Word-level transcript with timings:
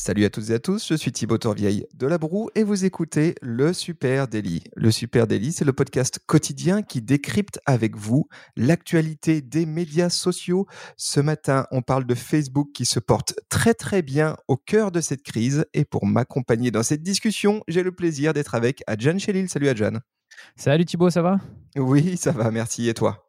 Salut 0.00 0.24
à 0.24 0.30
toutes 0.30 0.50
et 0.50 0.54
à 0.54 0.58
tous, 0.60 0.90
je 0.90 0.94
suis 0.94 1.10
Thibaut 1.10 1.38
Tourvieille 1.38 1.84
de 1.92 2.06
La 2.06 2.18
Broue 2.18 2.50
et 2.54 2.62
vous 2.62 2.84
écoutez 2.84 3.34
Le 3.42 3.72
Super 3.72 4.28
Daily. 4.28 4.62
Le 4.76 4.92
Super 4.92 5.26
Daily, 5.26 5.50
c'est 5.50 5.64
le 5.64 5.72
podcast 5.72 6.20
quotidien 6.24 6.82
qui 6.82 7.02
décrypte 7.02 7.58
avec 7.66 7.96
vous 7.96 8.28
l'actualité 8.56 9.40
des 9.40 9.66
médias 9.66 10.08
sociaux. 10.08 10.68
Ce 10.96 11.18
matin, 11.18 11.66
on 11.72 11.82
parle 11.82 12.06
de 12.06 12.14
Facebook 12.14 12.68
qui 12.72 12.86
se 12.86 13.00
porte 13.00 13.34
très 13.48 13.74
très 13.74 14.02
bien 14.02 14.36
au 14.46 14.56
cœur 14.56 14.92
de 14.92 15.00
cette 15.00 15.24
crise 15.24 15.66
et 15.74 15.84
pour 15.84 16.06
m'accompagner 16.06 16.70
dans 16.70 16.84
cette 16.84 17.02
discussion, 17.02 17.64
j'ai 17.66 17.82
le 17.82 17.90
plaisir 17.90 18.32
d'être 18.32 18.54
avec 18.54 18.84
Adjan 18.86 19.18
Chelil. 19.18 19.48
Salut 19.48 19.68
Adjan. 19.68 19.98
Salut 20.54 20.84
Thibaut, 20.84 21.10
ça 21.10 21.22
va? 21.22 21.40
Oui, 21.76 22.16
ça 22.16 22.30
va, 22.30 22.52
merci. 22.52 22.88
Et 22.88 22.94
toi? 22.94 23.28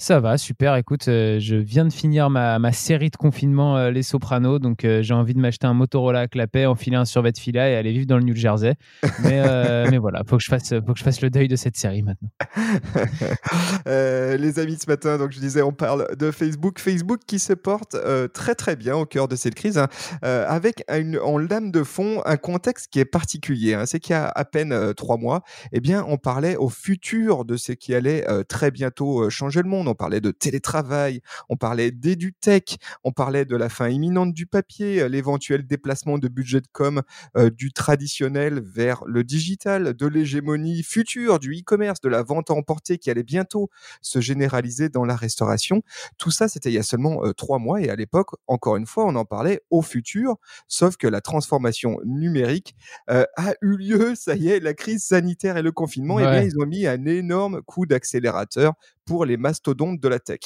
Ça 0.00 0.20
va, 0.20 0.38
super. 0.38 0.76
Écoute, 0.76 1.08
euh, 1.08 1.40
je 1.40 1.56
viens 1.56 1.84
de 1.84 1.92
finir 1.92 2.30
ma, 2.30 2.60
ma 2.60 2.70
série 2.70 3.10
de 3.10 3.16
confinement 3.16 3.76
euh, 3.76 3.90
Les 3.90 4.04
Sopranos, 4.04 4.60
donc 4.60 4.84
euh, 4.84 5.02
j'ai 5.02 5.12
envie 5.12 5.34
de 5.34 5.40
m'acheter 5.40 5.66
un 5.66 5.74
Motorola 5.74 6.20
à 6.20 6.28
clapet, 6.28 6.66
enfiler 6.66 6.94
un 6.94 7.04
survêt 7.04 7.32
fila 7.36 7.68
et 7.68 7.74
aller 7.74 7.90
vivre 7.90 8.06
dans 8.06 8.16
le 8.16 8.22
New 8.22 8.36
Jersey. 8.36 8.76
Mais, 9.24 9.42
mais 9.90 9.98
voilà, 9.98 10.22
faut 10.24 10.36
que 10.36 10.42
je 10.44 10.50
fasse, 10.50 10.68
faut 10.86 10.92
que 10.92 10.98
je 11.00 11.02
fasse 11.02 11.20
le 11.20 11.30
deuil 11.30 11.48
de 11.48 11.56
cette 11.56 11.76
série 11.76 12.04
maintenant. 12.04 12.28
les 13.86 14.58
amis, 14.60 14.78
ce 14.80 14.88
matin, 14.88 15.18
donc 15.18 15.32
je 15.32 15.40
disais, 15.40 15.62
on 15.62 15.72
parle 15.72 16.06
de 16.16 16.30
Facebook, 16.30 16.78
Facebook 16.78 17.18
qui 17.26 17.40
se 17.40 17.52
porte 17.52 17.96
très 18.32 18.54
très 18.54 18.76
bien 18.76 18.94
au 18.94 19.04
cœur 19.04 19.26
de 19.26 19.34
cette 19.34 19.56
crise, 19.56 19.78
hein, 19.78 19.88
avec 20.22 20.84
une, 20.88 21.18
en 21.18 21.38
lame 21.38 21.72
de 21.72 21.82
fond 21.82 22.22
un 22.24 22.36
contexte 22.36 22.86
qui 22.92 23.00
est 23.00 23.04
particulier. 23.04 23.74
Hein. 23.74 23.84
C'est 23.84 23.98
qu'il 23.98 24.12
y 24.12 24.16
a 24.16 24.28
à 24.28 24.44
peine 24.44 24.94
trois 24.94 25.16
mois, 25.16 25.42
eh 25.72 25.80
bien, 25.80 26.04
on 26.06 26.18
parlait 26.18 26.54
au 26.54 26.68
futur 26.68 27.44
de 27.44 27.56
ce 27.56 27.72
qui 27.72 27.96
allait 27.96 28.24
très 28.48 28.70
bientôt 28.70 29.28
changer 29.28 29.60
le 29.60 29.68
monde 29.68 29.87
on 29.88 29.94
parlait 29.94 30.20
de 30.20 30.30
télétravail, 30.30 31.20
on 31.48 31.56
parlait 31.56 31.90
d'EduTech, 31.90 32.78
on 33.04 33.12
parlait 33.12 33.44
de 33.44 33.56
la 33.56 33.68
fin 33.68 33.88
imminente 33.88 34.32
du 34.32 34.46
papier, 34.46 35.02
euh, 35.02 35.08
l'éventuel 35.08 35.66
déplacement 35.66 36.18
de 36.18 36.28
budget 36.28 36.60
de 36.60 36.68
com 36.72 37.02
euh, 37.36 37.50
du 37.50 37.72
traditionnel 37.72 38.60
vers 38.60 39.02
le 39.06 39.24
digital, 39.24 39.94
de 39.94 40.06
l'hégémonie 40.06 40.82
future 40.82 41.38
du 41.38 41.52
e-commerce, 41.52 42.00
de 42.00 42.08
la 42.08 42.22
vente 42.22 42.50
à 42.50 42.54
emporter 42.54 42.98
qui 42.98 43.10
allait 43.10 43.22
bientôt 43.22 43.70
se 44.02 44.20
généraliser 44.20 44.88
dans 44.88 45.04
la 45.04 45.16
restauration. 45.16 45.82
Tout 46.18 46.30
ça, 46.30 46.48
c'était 46.48 46.70
il 46.70 46.74
y 46.74 46.78
a 46.78 46.82
seulement 46.82 47.24
euh, 47.24 47.32
trois 47.32 47.58
mois 47.58 47.80
et 47.80 47.90
à 47.90 47.96
l'époque, 47.96 48.30
encore 48.46 48.76
une 48.76 48.86
fois, 48.86 49.06
on 49.06 49.16
en 49.16 49.24
parlait 49.24 49.62
au 49.70 49.82
futur, 49.82 50.36
sauf 50.68 50.96
que 50.96 51.06
la 51.06 51.20
transformation 51.20 51.98
numérique 52.04 52.76
a 53.08 53.54
eu 53.62 53.76
lieu, 53.76 54.14
ça 54.14 54.36
y 54.36 54.48
est, 54.48 54.60
la 54.60 54.74
crise 54.74 55.04
sanitaire 55.04 55.56
et 55.56 55.62
le 55.62 55.72
confinement, 55.72 56.20
et 56.20 56.24
eh 56.24 56.26
bien, 56.26 56.42
ils 56.42 56.58
ont 56.60 56.66
mis 56.66 56.86
un 56.86 57.04
énorme 57.06 57.62
coup 57.62 57.86
d'accélérateur 57.86 58.74
pour 59.04 59.24
les 59.24 59.38
mastodontes 59.38 59.77
de 59.78 60.08
la 60.08 60.18
tech. 60.18 60.40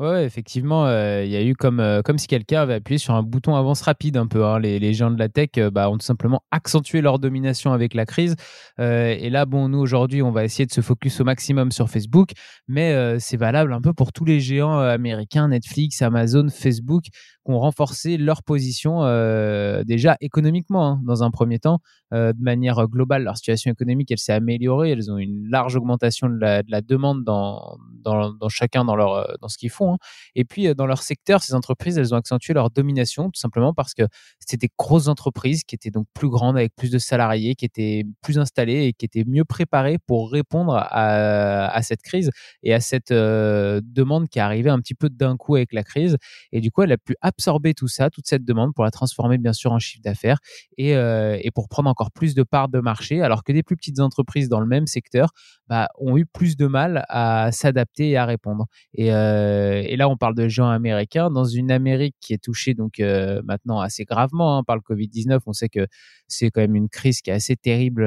Ouais, 0.00 0.24
effectivement, 0.24 0.88
il 0.88 1.30
y 1.30 1.36
a 1.36 1.42
eu 1.42 1.54
comme, 1.54 2.02
comme 2.04 2.18
si 2.18 2.26
quelqu'un 2.26 2.62
avait 2.62 2.74
appuyé 2.74 2.98
sur 2.98 3.14
un 3.14 3.22
bouton 3.22 3.54
avance 3.54 3.80
rapide 3.82 4.16
un 4.16 4.26
peu. 4.26 4.44
Hein. 4.44 4.58
Les, 4.58 4.80
les, 4.80 4.92
gens 4.92 5.10
de 5.10 5.18
la 5.18 5.28
tech 5.28 5.50
bah, 5.72 5.88
ont 5.88 5.96
tout 5.96 6.04
simplement 6.04 6.42
accentué 6.50 7.00
leur 7.00 7.20
domination 7.20 7.72
avec 7.72 7.94
la 7.94 8.04
crise. 8.04 8.34
et 8.78 9.30
là, 9.30 9.46
bon, 9.46 9.68
nous 9.68 9.78
aujourd'hui, 9.78 10.20
on 10.20 10.32
va 10.32 10.44
essayer 10.44 10.66
de 10.66 10.72
se 10.72 10.80
focus 10.80 11.20
au 11.20 11.24
maximum 11.24 11.70
sur 11.70 11.88
Facebook, 11.88 12.30
mais 12.66 13.18
c'est 13.20 13.36
valable 13.36 13.72
un 13.72 13.80
peu 13.80 13.92
pour 13.92 14.12
tous 14.12 14.24
les 14.24 14.40
géants 14.40 14.80
américains, 14.80 15.48
Netflix, 15.48 16.02
Amazon, 16.02 16.48
Facebook 16.50 17.04
ont 17.44 17.58
renforcé 17.58 18.16
leur 18.16 18.42
position 18.42 19.04
euh, 19.04 19.82
déjà 19.84 20.16
économiquement 20.20 20.86
hein, 20.86 21.00
dans 21.04 21.22
un 21.22 21.30
premier 21.30 21.58
temps. 21.58 21.80
Euh, 22.12 22.32
de 22.32 22.42
manière 22.42 22.86
globale, 22.88 23.24
leur 23.24 23.36
situation 23.36 23.70
économique, 23.70 24.10
elle 24.10 24.18
s'est 24.18 24.32
améliorée. 24.32 24.90
Elles 24.90 25.10
ont 25.10 25.18
une 25.18 25.48
large 25.48 25.76
augmentation 25.76 26.28
de 26.28 26.38
la, 26.38 26.62
de 26.62 26.70
la 26.70 26.80
demande 26.82 27.24
dans, 27.24 27.78
dans, 28.02 28.48
chacun 28.48 28.84
dans, 28.84 28.96
leur, 28.96 29.36
dans 29.40 29.48
ce 29.48 29.56
qu'ils 29.56 29.70
font. 29.70 29.94
Hein. 29.94 29.98
Et 30.34 30.44
puis, 30.44 30.68
euh, 30.68 30.74
dans 30.74 30.86
leur 30.86 31.02
secteur, 31.02 31.42
ces 31.42 31.54
entreprises, 31.54 31.98
elles 31.98 32.14
ont 32.14 32.18
accentué 32.18 32.54
leur 32.54 32.70
domination 32.70 33.30
tout 33.30 33.40
simplement 33.40 33.72
parce 33.72 33.94
que 33.94 34.02
c'était 34.38 34.66
des 34.66 34.72
grosses 34.78 35.08
entreprises 35.08 35.64
qui 35.64 35.74
étaient 35.74 35.90
donc 35.90 36.06
plus 36.14 36.28
grandes, 36.28 36.56
avec 36.56 36.74
plus 36.76 36.90
de 36.90 36.98
salariés, 36.98 37.54
qui 37.54 37.64
étaient 37.64 38.04
plus 38.22 38.38
installées 38.38 38.84
et 38.86 38.92
qui 38.92 39.04
étaient 39.06 39.24
mieux 39.26 39.44
préparées 39.44 39.98
pour 40.06 40.30
répondre 40.30 40.74
à, 40.74 41.68
à 41.68 41.82
cette 41.82 42.02
crise 42.02 42.30
et 42.62 42.74
à 42.74 42.80
cette 42.80 43.12
demande 43.12 44.28
qui 44.28 44.40
arrivée 44.40 44.70
un 44.70 44.80
petit 44.80 44.94
peu 44.94 45.08
d'un 45.08 45.36
coup 45.36 45.56
avec 45.56 45.72
la 45.72 45.82
crise. 45.82 46.16
Et 46.52 46.60
du 46.60 46.70
coup, 46.70 46.82
elle 46.82 46.92
a 46.92 46.98
pu 46.98 47.16
absorber 47.20 47.74
tout 47.74 47.88
ça, 47.88 48.10
toute 48.10 48.26
cette 48.26 48.44
demande 48.44 48.74
pour 48.74 48.84
la 48.84 48.90
transformer 48.90 49.38
bien 49.38 49.52
sûr 49.52 49.72
en 49.72 49.78
chiffre 49.78 50.02
d'affaires 50.02 50.38
et, 50.76 50.94
euh, 50.96 51.38
et, 51.40 51.50
pour 51.50 51.68
prendre 51.68 51.88
encore 51.88 52.01
plus 52.10 52.34
de 52.34 52.42
parts 52.42 52.68
de 52.68 52.80
marché, 52.80 53.22
alors 53.22 53.44
que 53.44 53.52
des 53.52 53.62
plus 53.62 53.76
petites 53.76 54.00
entreprises 54.00 54.48
dans 54.48 54.60
le 54.60 54.66
même 54.66 54.86
secteur 54.86 55.30
bah, 55.68 55.88
ont 55.98 56.16
eu 56.16 56.26
plus 56.26 56.56
de 56.56 56.66
mal 56.66 57.04
à 57.08 57.52
s'adapter 57.52 58.10
et 58.10 58.16
à 58.16 58.26
répondre. 58.26 58.66
Et, 58.94 59.12
euh, 59.12 59.82
là, 59.96 60.08
on 60.08 60.16
parle 60.16 60.34
de 60.34 60.48
géants 60.48 60.68
américains 60.68 61.30
dans 61.30 61.44
une 61.44 61.70
Amérique 61.70 62.16
qui 62.20 62.32
est 62.32 62.42
touchée 62.42 62.74
donc 62.74 63.00
euh, 63.00 63.40
maintenant 63.44 63.80
assez 63.80 64.04
gravement 64.04 64.58
hein, 64.58 64.64
par 64.64 64.76
le 64.76 64.82
Covid-19. 64.82 65.40
On 65.46 65.52
sait 65.52 65.68
que 65.68 65.86
c'est 66.28 66.50
quand 66.50 66.60
même 66.60 66.76
une 66.76 66.88
crise 66.88 67.20
qui 67.20 67.30
est 67.30 67.34
assez 67.34 67.56
terrible 67.56 68.04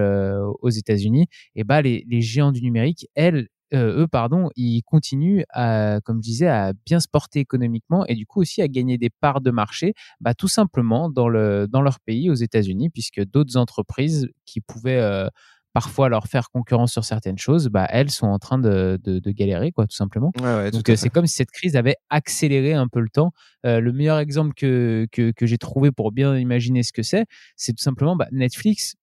aux 0.61 0.69
États-Unis. 0.69 1.27
Et 1.55 1.63
bah, 1.63 1.81
les, 1.81 2.05
les 2.07 2.21
géants 2.21 2.51
du 2.51 2.61
numérique, 2.61 3.07
elles, 3.15 3.47
euh, 3.73 4.03
eux, 4.03 4.07
pardon, 4.07 4.49
ils 4.55 4.81
continuent 4.83 5.43
à, 5.49 5.99
comme 6.03 6.17
je 6.17 6.29
disais, 6.29 6.47
à 6.47 6.73
bien 6.85 6.99
se 6.99 7.07
porter 7.07 7.39
économiquement 7.39 8.05
et 8.05 8.15
du 8.15 8.25
coup 8.25 8.41
aussi 8.41 8.61
à 8.61 8.67
gagner 8.67 8.97
des 8.97 9.09
parts 9.09 9.41
de 9.41 9.51
marché, 9.51 9.93
bah, 10.19 10.33
tout 10.33 10.47
simplement 10.47 11.09
dans, 11.09 11.27
le, 11.27 11.67
dans 11.67 11.81
leur 11.81 11.99
pays, 11.99 12.29
aux 12.29 12.35
États-Unis, 12.35 12.89
puisque 12.89 13.23
d'autres 13.23 13.57
entreprises 13.57 14.29
qui 14.45 14.61
pouvaient 14.61 14.99
euh, 14.99 15.27
parfois 15.73 16.07
leur 16.07 16.27
faire 16.27 16.49
concurrence 16.51 16.93
sur 16.93 17.03
certaines 17.03 17.37
choses, 17.37 17.67
bah, 17.67 17.85
elles 17.89 18.09
sont 18.09 18.27
en 18.27 18.39
train 18.39 18.57
de, 18.57 18.97
de, 19.03 19.31
galérer, 19.31 19.73
quoi, 19.73 19.85
tout 19.85 19.95
simplement. 19.95 20.31
Donc 20.71 20.89
c'est 20.95 21.09
comme 21.09 21.27
si 21.27 21.35
cette 21.35 21.51
crise 21.51 21.75
avait 21.75 21.97
accéléré 22.09 22.73
un 22.73 22.87
peu 22.87 23.01
le 23.01 23.09
temps. 23.09 23.31
Euh, 23.65 23.81
le 23.81 23.91
meilleur 23.91 24.19
exemple 24.19 24.53
que, 24.55 25.05
que, 25.11 25.31
que 25.31 25.45
j'ai 25.45 25.57
trouvé 25.57 25.91
pour 25.91 26.13
bien 26.13 26.37
imaginer 26.37 26.81
ce 26.81 26.93
que 26.93 27.03
c'est, 27.03 27.25
c'est 27.57 27.73
tout 27.73 27.83
simplement 27.83 28.15
bah, 28.15 28.27
Netflix 28.31 28.95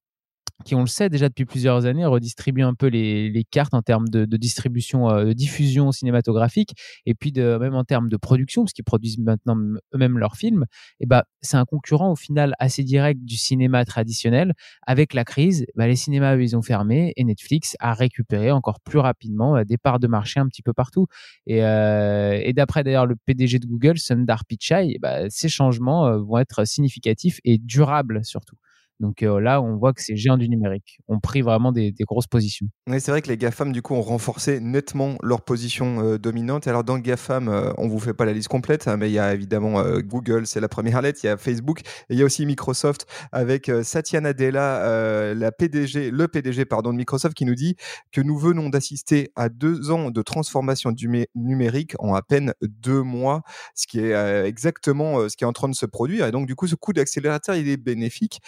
qui, 0.64 0.74
on 0.74 0.80
le 0.80 0.86
sait 0.86 1.08
déjà 1.08 1.28
depuis 1.28 1.44
plusieurs 1.44 1.86
années, 1.86 2.06
redistribuent 2.06 2.62
un 2.62 2.74
peu 2.74 2.86
les, 2.86 3.44
cartes 3.50 3.74
en 3.74 3.82
termes 3.82 4.08
de, 4.08 4.24
distribution, 4.36 5.10
euh, 5.10 5.24
de 5.26 5.32
diffusion 5.32 5.92
cinématographique, 5.92 6.74
et 7.06 7.14
puis 7.14 7.32
de, 7.32 7.58
même 7.58 7.74
en 7.74 7.84
termes 7.84 8.08
de 8.08 8.16
production, 8.16 8.62
parce 8.62 8.72
qu'ils 8.72 8.84
produisent 8.84 9.18
maintenant 9.18 9.56
eux-mêmes 9.94 10.18
leurs 10.18 10.36
films. 10.36 10.66
Et 11.00 11.06
bah, 11.06 11.24
c'est 11.40 11.56
un 11.56 11.64
concurrent 11.64 12.12
au 12.12 12.16
final 12.16 12.54
assez 12.58 12.84
direct 12.84 13.20
du 13.24 13.36
cinéma 13.36 13.84
traditionnel. 13.84 14.54
Avec 14.86 15.14
la 15.14 15.24
crise, 15.24 15.66
bah, 15.74 15.86
les 15.86 15.96
cinémas 15.96 16.36
ils 16.36 16.56
ont 16.56 16.62
fermé 16.62 17.12
et 17.16 17.24
Netflix 17.24 17.76
a 17.80 17.94
récupéré 17.94 18.50
encore 18.50 18.80
plus 18.80 18.98
rapidement 18.98 19.56
euh, 19.56 19.64
des 19.64 19.78
parts 19.78 19.98
de 19.98 20.06
marché 20.06 20.40
un 20.40 20.46
petit 20.46 20.62
peu 20.62 20.72
partout. 20.72 21.06
Et, 21.46 21.64
euh, 21.64 22.52
d'après 22.52 22.84
d'ailleurs 22.84 23.06
le 23.06 23.16
PDG 23.16 23.58
de 23.58 23.66
Google, 23.66 23.98
Sundar 23.98 24.44
Pichai, 24.44 24.98
bah, 25.00 25.28
ces 25.30 25.48
changements 25.48 26.18
vont 26.18 26.38
être 26.38 26.64
significatifs 26.66 27.40
et 27.44 27.58
durables 27.58 28.24
surtout. 28.24 28.56
Donc 29.02 29.20
là, 29.20 29.60
on 29.60 29.76
voit 29.76 29.92
que 29.92 30.00
ces 30.00 30.16
géants 30.16 30.38
du 30.38 30.48
numérique 30.48 31.00
ont 31.08 31.18
pris 31.18 31.42
vraiment 31.42 31.72
des, 31.72 31.92
grosses 32.02 32.28
positions. 32.28 32.66
C'est 32.88 33.08
vrai 33.08 33.20
que 33.20 33.28
les 33.28 33.36
GAFAM, 33.36 33.72
du 33.72 33.82
coup, 33.82 33.94
ont 33.94 34.00
renforcé 34.00 34.60
nettement 34.60 35.16
leur 35.22 35.42
position 35.42 36.16
dominante. 36.16 36.68
Alors, 36.68 36.84
dans 36.84 36.98
GAFAM, 36.98 37.48
on 37.78 37.86
ne 37.86 37.90
vous 37.90 37.98
fait 37.98 38.14
pas 38.14 38.24
la 38.24 38.32
liste 38.32 38.48
complète, 38.48 38.86
hein, 38.86 38.96
mais 38.96 39.10
il 39.10 39.12
y 39.12 39.18
a 39.18 39.34
évidemment 39.34 39.82
Google, 39.98 40.46
c'est 40.46 40.60
la 40.60 40.68
première 40.68 41.02
lettre, 41.02 41.18
il 41.24 41.26
y 41.26 41.30
a 41.30 41.36
Facebook, 41.36 41.80
et 41.80 42.14
il 42.14 42.18
y 42.18 42.22
a 42.22 42.24
aussi 42.24 42.46
Microsoft 42.46 43.06
avec 43.32 43.70
Satya 43.82 44.20
Nadella, 44.20 45.34
la 45.34 45.50
PDG, 45.50 46.12
le 46.12 46.28
PDG 46.28 46.64
pardon, 46.64 46.92
de 46.92 46.98
Microsoft, 46.98 47.34
qui 47.34 47.44
nous 47.44 47.56
dit 47.56 47.74
que 48.12 48.20
nous 48.20 48.38
venons 48.38 48.68
d'assister 48.68 49.32
à 49.34 49.48
deux 49.48 49.90
ans 49.90 50.12
de 50.12 50.22
transformation 50.22 50.92
du 50.92 51.10
numérique 51.34 51.94
en 51.98 52.14
à 52.14 52.22
peine 52.22 52.54
deux 52.62 53.02
mois, 53.02 53.42
ce 53.74 53.88
qui 53.88 53.98
est 53.98 54.44
exactement 54.46 55.28
ce 55.28 55.36
qui 55.36 55.42
est 55.42 55.48
en 55.48 55.52
train 55.52 55.68
de 55.68 55.74
se 55.74 55.86
produire. 55.86 56.26
Et 56.26 56.30
donc, 56.30 56.46
du 56.46 56.54
coup, 56.54 56.68
ce 56.68 56.76
coup 56.76 56.92
d'accélérateur, 56.92 57.56
il 57.56 57.68
est 57.68 57.76
bénéfique 57.76 58.40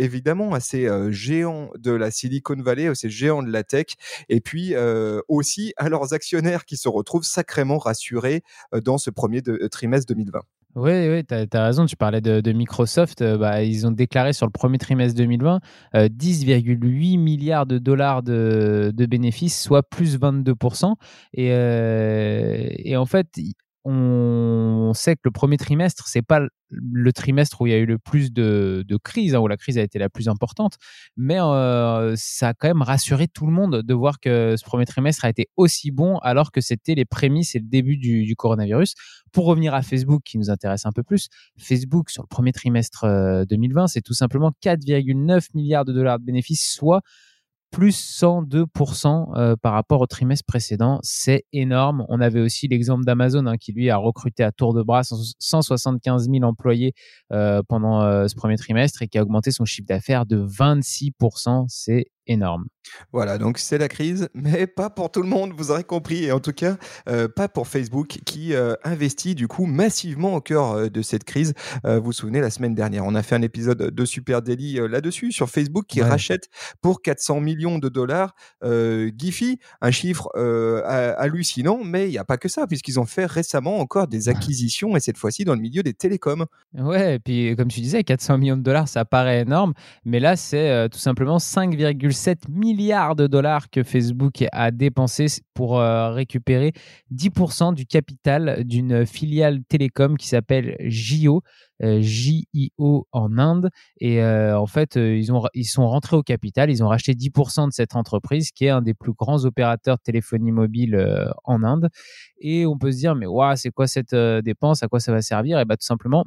évidemment 0.00 0.54
à 0.54 0.60
ces 0.60 0.88
géants 1.12 1.70
de 1.78 1.92
la 1.92 2.10
Silicon 2.10 2.56
Valley, 2.56 2.88
à 2.88 2.94
ces 2.94 3.10
géants 3.10 3.42
de 3.42 3.50
la 3.50 3.62
tech, 3.62 3.86
et 4.28 4.40
puis 4.40 4.74
aussi 5.28 5.72
à 5.76 5.88
leurs 5.88 6.12
actionnaires 6.12 6.64
qui 6.64 6.76
se 6.76 6.88
retrouvent 6.88 7.24
sacrément 7.24 7.78
rassurés 7.78 8.42
dans 8.84 8.98
ce 8.98 9.10
premier 9.10 9.42
trimestre 9.70 10.06
2020. 10.12 10.40
Oui, 10.76 11.08
oui, 11.08 11.24
tu 11.24 11.34
as, 11.34 11.64
raison. 11.64 11.86
Tu 11.86 11.96
parlais 11.96 12.20
de, 12.20 12.52
Microsoft. 12.52 13.22
bah, 13.22 13.62
ils 13.62 13.86
ont 13.86 13.90
déclaré 13.90 14.32
sur 14.32 14.46
le 14.46 14.52
premier 14.52 14.78
trimestre 14.78 15.16
2020 15.16 15.60
10,8 15.94 17.18
milliards 17.18 17.66
de 17.66 17.78
dollars 17.78 18.22
de, 18.22 18.92
bénéfices, 19.08 19.60
soit 19.60 19.82
plus 19.82 20.18
22%. 20.18 20.94
Et, 21.34 21.48
et 22.90 22.96
en 22.96 23.06
fait, 23.06 23.26
on 23.84 24.92
sait 24.94 25.14
que 25.14 25.22
le 25.24 25.30
premier 25.30 25.56
trimestre, 25.56 26.06
c'est 26.06 26.22
pas 26.22 26.40
le 26.70 27.12
trimestre 27.12 27.60
où 27.60 27.66
il 27.66 27.70
y 27.70 27.74
a 27.74 27.78
eu 27.78 27.86
le 27.86 27.98
plus 27.98 28.32
de, 28.32 28.84
de 28.86 28.96
crise, 28.96 29.34
hein, 29.34 29.40
où 29.40 29.48
la 29.48 29.56
crise 29.56 29.78
a 29.78 29.82
été 29.82 29.98
la 29.98 30.08
plus 30.08 30.28
importante, 30.28 30.76
mais 31.16 31.40
euh, 31.40 32.14
ça 32.16 32.48
a 32.48 32.54
quand 32.54 32.68
même 32.68 32.82
rassuré 32.82 33.26
tout 33.26 33.46
le 33.46 33.52
monde 33.52 33.82
de 33.82 33.94
voir 33.94 34.20
que 34.20 34.54
ce 34.56 34.64
premier 34.64 34.84
trimestre 34.84 35.24
a 35.24 35.30
été 35.30 35.48
aussi 35.56 35.90
bon 35.90 36.18
alors 36.18 36.52
que 36.52 36.60
c'était 36.60 36.94
les 36.94 37.04
prémices 37.04 37.54
et 37.54 37.58
le 37.58 37.66
début 37.66 37.96
du, 37.96 38.24
du, 38.24 38.36
coronavirus. 38.36 38.94
Pour 39.32 39.46
revenir 39.46 39.74
à 39.74 39.82
Facebook, 39.82 40.22
qui 40.24 40.38
nous 40.38 40.50
intéresse 40.50 40.86
un 40.86 40.92
peu 40.92 41.02
plus, 41.02 41.28
Facebook 41.58 42.10
sur 42.10 42.22
le 42.22 42.28
premier 42.28 42.52
trimestre 42.52 43.06
2020, 43.48 43.82
euh, 43.82 43.86
c'est 43.86 44.02
tout 44.02 44.14
simplement 44.14 44.52
4,9 44.62 45.48
milliards 45.54 45.84
de 45.84 45.92
dollars 45.92 46.18
de 46.18 46.24
bénéfices, 46.24 46.70
soit 46.70 47.00
plus 47.70 48.20
102% 48.22 49.36
euh, 49.36 49.56
par 49.56 49.72
rapport 49.72 50.00
au 50.00 50.06
trimestre 50.06 50.44
précédent. 50.46 50.98
C'est 51.02 51.44
énorme. 51.52 52.04
On 52.08 52.20
avait 52.20 52.40
aussi 52.40 52.68
l'exemple 52.68 53.04
d'Amazon 53.04 53.46
hein, 53.46 53.56
qui, 53.56 53.72
lui, 53.72 53.90
a 53.90 53.96
recruté 53.96 54.42
à 54.42 54.52
tour 54.52 54.74
de 54.74 54.82
bras 54.82 55.02
175 55.04 56.28
000 56.30 56.42
employés 56.42 56.94
euh, 57.32 57.62
pendant 57.68 58.02
euh, 58.02 58.26
ce 58.26 58.34
premier 58.34 58.56
trimestre 58.56 59.02
et 59.02 59.08
qui 59.08 59.18
a 59.18 59.22
augmenté 59.22 59.50
son 59.52 59.64
chiffre 59.64 59.86
d'affaires 59.86 60.26
de 60.26 60.44
26%. 60.44 61.66
C'est 61.68 62.06
énorme. 62.26 62.66
Voilà, 63.12 63.38
donc 63.38 63.58
c'est 63.58 63.78
la 63.78 63.88
crise, 63.88 64.28
mais 64.34 64.66
pas 64.66 64.90
pour 64.90 65.10
tout 65.10 65.22
le 65.22 65.28
monde, 65.28 65.52
vous 65.56 65.70
aurez 65.70 65.84
compris, 65.84 66.24
et 66.24 66.32
en 66.32 66.40
tout 66.40 66.52
cas 66.52 66.76
euh, 67.08 67.28
pas 67.28 67.48
pour 67.48 67.68
Facebook 67.68 68.18
qui 68.24 68.54
euh, 68.54 68.74
investit 68.84 69.34
du 69.34 69.48
coup 69.48 69.66
massivement 69.66 70.34
au 70.34 70.40
cœur 70.40 70.72
euh, 70.72 70.88
de 70.88 71.02
cette 71.02 71.24
crise. 71.24 71.54
vous 71.84 72.00
vous 72.02 72.12
souvenez, 72.12 72.40
la 72.40 72.50
semaine 72.50 72.74
dernière, 72.74 73.04
on 73.04 73.14
a 73.14 73.22
fait 73.22 73.34
un 73.34 73.42
épisode 73.42 73.78
de 73.78 74.04
Super 74.04 74.42
Daily 74.42 74.80
là-dessus, 74.88 75.32
sur 75.32 75.48
Facebook 75.48 75.86
qui 75.86 76.02
rachète 76.02 76.48
pour 76.80 77.02
400 77.02 77.40
millions 77.40 77.78
de 77.78 77.88
dollars 77.88 78.34
Giphy, 78.62 79.58
un 79.80 79.90
chiffre 79.90 80.28
hallucinant, 81.16 81.80
mais 81.84 82.08
il 82.08 82.10
n'y 82.10 82.18
a 82.18 82.24
pas 82.24 82.36
que 82.36 82.48
ça, 82.48 82.66
puisqu'ils 82.66 82.98
ont 82.98 83.06
fait 83.06 83.26
récemment 83.26 83.78
encore 83.78 84.08
des 84.08 84.28
acquisitions, 84.28 84.96
et 84.96 85.00
cette 85.00 85.16
fois-ci 85.16 85.44
dans 85.44 85.54
le 85.54 85.60
milieu 85.60 85.82
des 85.82 85.94
télécoms. 85.94 86.46
Ouais, 86.74 87.16
et 87.16 87.18
puis 87.18 87.54
comme 87.56 87.68
tu 87.68 87.80
disais, 87.80 88.02
400 88.02 88.38
millions 88.38 88.56
de 88.56 88.62
dollars, 88.62 88.88
ça 88.88 89.04
paraît 89.04 89.42
énorme, 89.42 89.74
mais 90.04 90.18
là 90.18 90.36
c'est 90.36 90.88
tout 90.90 90.98
simplement 90.98 91.38
5,5 91.38 92.09
1,7 92.10 92.48
milliard 92.48 93.16
de 93.16 93.26
dollars 93.26 93.70
que 93.70 93.82
Facebook 93.82 94.44
a 94.52 94.70
dépensé 94.70 95.26
pour 95.54 95.78
euh, 95.78 96.12
récupérer 96.12 96.72
10% 97.14 97.74
du 97.74 97.86
capital 97.86 98.64
d'une 98.64 99.06
filiale 99.06 99.60
télécom 99.68 100.16
qui 100.16 100.28
s'appelle 100.28 100.76
JO, 100.80 101.42
JIO 101.80 102.70
euh, 102.80 103.00
en 103.12 103.38
Inde. 103.38 103.70
Et 104.00 104.22
euh, 104.22 104.58
en 104.58 104.66
fait, 104.66 104.96
ils, 104.96 105.64
sont 105.64 105.88
rentrés 105.88 106.16
au 106.16 106.22
capital, 106.22 106.70
ils 106.70 106.82
ont 106.82 106.88
racheté 106.88 107.12
10% 107.12 107.68
de 107.68 107.72
cette 107.72 107.96
entreprise 107.96 108.50
qui 108.50 108.66
est 108.66 108.70
un 108.70 108.82
des 108.82 108.94
plus 108.94 109.12
grands 109.12 109.44
opérateurs 109.44 109.96
de 109.96 110.02
téléphonie 110.02 110.52
mobile 110.52 111.32
en 111.44 111.62
Inde. 111.62 111.88
Et 112.40 112.66
on 112.66 112.78
peut 112.78 112.92
se 112.92 112.98
dire, 112.98 113.14
mais 113.14 113.26
waouh, 113.26 113.56
c'est 113.56 113.70
quoi 113.70 113.86
cette 113.86 114.14
dépense? 114.14 114.82
À 114.82 114.88
quoi 114.88 115.00
ça 115.00 115.12
va 115.12 115.22
servir? 115.22 115.58
Et 115.58 115.64
bien 115.64 115.76
tout 115.76 115.86
simplement, 115.86 116.24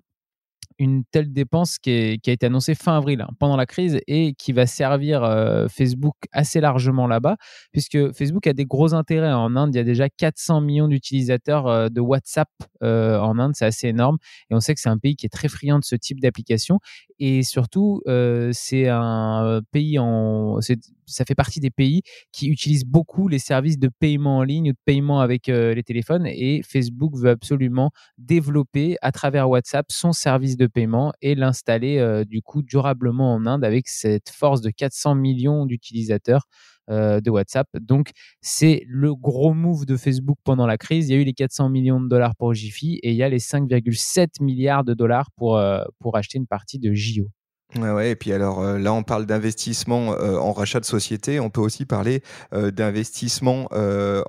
une 0.79 1.03
telle 1.05 1.31
dépense 1.31 1.77
qui, 1.77 1.91
a 1.91 2.31
été 2.31 2.45
annoncée 2.45 2.75
fin 2.75 2.97
avril, 2.97 3.21
hein, 3.21 3.29
pendant 3.39 3.55
la 3.55 3.65
crise, 3.65 3.99
et 4.07 4.33
qui 4.33 4.51
va 4.53 4.65
servir 4.65 5.23
euh, 5.23 5.67
Facebook 5.67 6.15
assez 6.31 6.61
largement 6.61 7.07
là-bas, 7.07 7.37
puisque 7.71 8.11
Facebook 8.13 8.47
a 8.47 8.53
des 8.53 8.65
gros 8.65 8.93
intérêts. 8.93 9.31
En 9.31 9.55
Inde, 9.55 9.73
il 9.73 9.77
y 9.77 9.81
a 9.81 9.83
déjà 9.83 10.09
400 10.09 10.61
millions 10.61 10.87
d'utilisateurs 10.87 11.67
euh, 11.67 11.89
de 11.89 12.01
WhatsApp 12.01 12.49
euh, 12.83 13.19
en 13.19 13.39
Inde, 13.39 13.53
c'est 13.55 13.65
assez 13.65 13.87
énorme. 13.87 14.17
Et 14.49 14.55
on 14.55 14.59
sait 14.59 14.73
que 14.73 14.79
c'est 14.79 14.89
un 14.89 14.97
pays 14.97 15.15
qui 15.15 15.25
est 15.25 15.29
très 15.33 15.47
friand 15.47 15.79
de 15.79 15.85
ce 15.85 15.95
type 15.95 16.19
d'application. 16.19 16.79
Et 17.19 17.43
surtout, 17.43 18.01
c'est 18.51 18.89
un 18.89 19.61
pays 19.71 19.99
en. 19.99 20.59
Ça 21.13 21.25
fait 21.25 21.35
partie 21.35 21.59
des 21.59 21.69
pays 21.69 22.01
qui 22.31 22.47
utilisent 22.47 22.85
beaucoup 22.85 23.27
les 23.27 23.39
services 23.39 23.79
de 23.79 23.89
paiement 23.99 24.37
en 24.37 24.43
ligne 24.43 24.69
ou 24.69 24.73
de 24.73 24.77
paiement 24.85 25.21
avec 25.21 25.47
les 25.47 25.83
téléphones. 25.83 26.25
Et 26.27 26.61
Facebook 26.63 27.15
veut 27.15 27.29
absolument 27.29 27.91
développer 28.17 28.97
à 29.01 29.11
travers 29.11 29.49
WhatsApp 29.49 29.85
son 29.89 30.11
service 30.11 30.57
de 30.57 30.67
paiement 30.67 31.13
et 31.21 31.35
l'installer 31.35 32.23
du 32.27 32.41
coup 32.41 32.63
durablement 32.63 33.33
en 33.33 33.45
Inde 33.45 33.63
avec 33.63 33.87
cette 33.87 34.29
force 34.29 34.61
de 34.61 34.69
400 34.69 35.15
millions 35.15 35.65
d'utilisateurs 35.65 36.47
euh, 36.89 37.21
de 37.21 37.29
WhatsApp. 37.29 37.67
Donc, 37.79 38.11
c'est 38.41 38.83
le 38.87 39.15
gros 39.15 39.53
move 39.53 39.85
de 39.85 39.95
Facebook 39.95 40.37
pendant 40.43 40.67
la 40.67 40.77
crise. 40.77 41.07
Il 41.07 41.13
y 41.13 41.15
a 41.15 41.21
eu 41.21 41.23
les 41.23 41.33
400 41.33 41.69
millions 41.69 42.01
de 42.01 42.09
dollars 42.09 42.35
pour 42.35 42.53
Jiffy 42.53 42.99
et 43.03 43.11
il 43.11 43.15
y 43.15 43.23
a 43.23 43.29
les 43.29 43.39
5,7 43.39 44.43
milliards 44.43 44.83
de 44.83 44.93
dollars 44.93 45.31
pour, 45.37 45.57
euh, 45.57 45.85
pour 45.99 46.17
acheter 46.17 46.37
une 46.37 46.47
partie 46.47 46.79
de 46.79 46.93
JO. 46.93 47.29
Ouais, 47.79 48.11
et 48.11 48.15
puis 48.15 48.31
alors 48.33 48.61
euh, 48.61 48.77
là, 48.77 48.93
on 48.93 49.03
parle 49.03 49.25
d'investissement 49.25 50.13
euh, 50.13 50.37
en 50.37 50.53
rachat 50.53 50.79
de 50.79 50.85
société. 50.85 51.39
On 51.39 51.49
peut 51.49 51.61
aussi 51.61 51.85
parler 51.85 52.21
euh, 52.53 52.69
d'investissement 52.71 53.67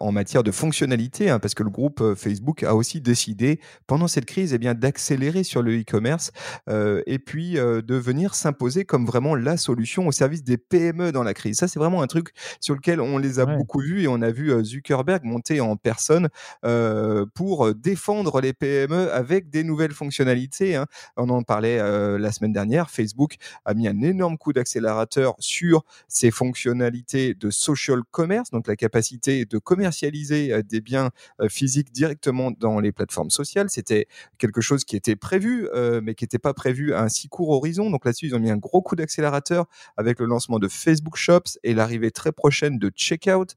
en 0.01 0.13
matière 0.13 0.43
de 0.43 0.51
fonctionnalité, 0.51 1.31
hein, 1.31 1.39
parce 1.39 1.55
que 1.55 1.63
le 1.63 1.71
groupe 1.71 2.15
Facebook 2.15 2.63
a 2.63 2.75
aussi 2.75 3.01
décidé 3.01 3.61
pendant 3.87 4.09
cette 4.09 4.25
crise, 4.25 4.55
eh 4.55 4.59
bien, 4.59 4.75
d'accélérer 4.75 5.45
sur 5.45 5.63
le 5.63 5.81
e-commerce 5.81 6.31
et 6.69 7.19
puis 7.19 7.55
de 7.55 7.95
venir 7.95 8.35
s'imposer 8.35 8.85
comme 8.85 9.07
vraiment 9.07 9.35
la 9.35 9.57
solution 9.57 10.07
au 10.07 10.13
service 10.13 10.43
des 10.43 10.57
PME 10.57 11.13
dans 11.13 11.23
la 11.23 11.35
crise. 11.35 11.59
Ça, 11.59 11.69
c'est 11.69 11.79
vraiment 11.79 12.03
un 12.03 12.07
truc 12.07 12.31
sur 12.61 12.75
lequel 12.75 13.01
on 13.01 13.19
les 13.19 13.39
a 13.39 13.47
beaucoup 13.47 13.81
vus 13.81 14.03
et 14.03 14.09
on 14.09 14.23
a 14.23 14.31
vu 14.31 14.53
Zuckerberg 14.65 15.25
monter 15.25 15.61
en 15.61 15.77
personne 15.77 16.29
pour 17.35 17.75
défendre 17.75 18.41
les 18.41 18.53
PME 18.53 19.13
avec 19.13 19.51
des 19.51 19.65
nouvelles 19.65 19.95
fonctionnalités. 19.95 20.77
Hein. 20.77 20.87
On 21.17 21.29
en 21.29 21.43
parlait 21.43 21.79
la 22.19 22.33
semaine 22.33 22.53
dernière. 22.53 22.91
Facebook 22.91 23.34
a 23.65 23.75
mis 23.75 23.89
un 23.89 24.01
énorme 24.03 24.39
coup 24.39 24.53
d'accélérateur 24.53 25.35
sur 25.39 25.85
ses 26.09 26.31
fonctionnalités 26.31 27.35
de 27.35 27.51
social 27.51 28.01
commerce, 28.11 28.51
donc 28.51 28.67
la 28.67 28.77
capacité 28.77 29.45
de 29.45 29.59
commercialiser 29.59 30.53
euh, 30.53 30.63
des 30.63 30.81
biens 30.81 31.11
euh, 31.41 31.49
physiques 31.49 31.93
directement 31.93 32.51
dans 32.51 32.81
les 32.81 32.93
plateformes 32.93 33.31
sociales. 33.31 33.71
C'était 33.71 34.07
quelque 34.39 34.61
chose 34.61 34.85
qui 34.85 34.97
était 34.97 35.17
prévu, 35.17 35.69
euh, 35.75 36.01
mais 36.03 36.15
qui 36.15 36.25
n'était 36.25 36.39
pas 36.39 36.55
prévu 36.55 36.93
à 36.95 37.03
un 37.03 37.09
si 37.09 37.29
court 37.29 37.51
horizon. 37.51 37.91
Donc 37.91 38.05
là-dessus, 38.05 38.27
ils 38.27 38.35
ont 38.35 38.41
mis 38.41 38.51
un 38.51 38.57
gros 38.57 38.83
coup 38.83 38.97
d'accélérateur 38.97 39.67
avec 39.97 40.19
le 40.21 40.27
lancement 40.27 40.59
de 40.59 40.69
Facebook 40.69 41.17
Shops 41.17 41.59
et 41.63 41.75
l'arrivée 41.75 42.11
très 42.11 42.33
prochaine 42.33 42.79
de 42.79 42.91
Checkout, 42.91 43.57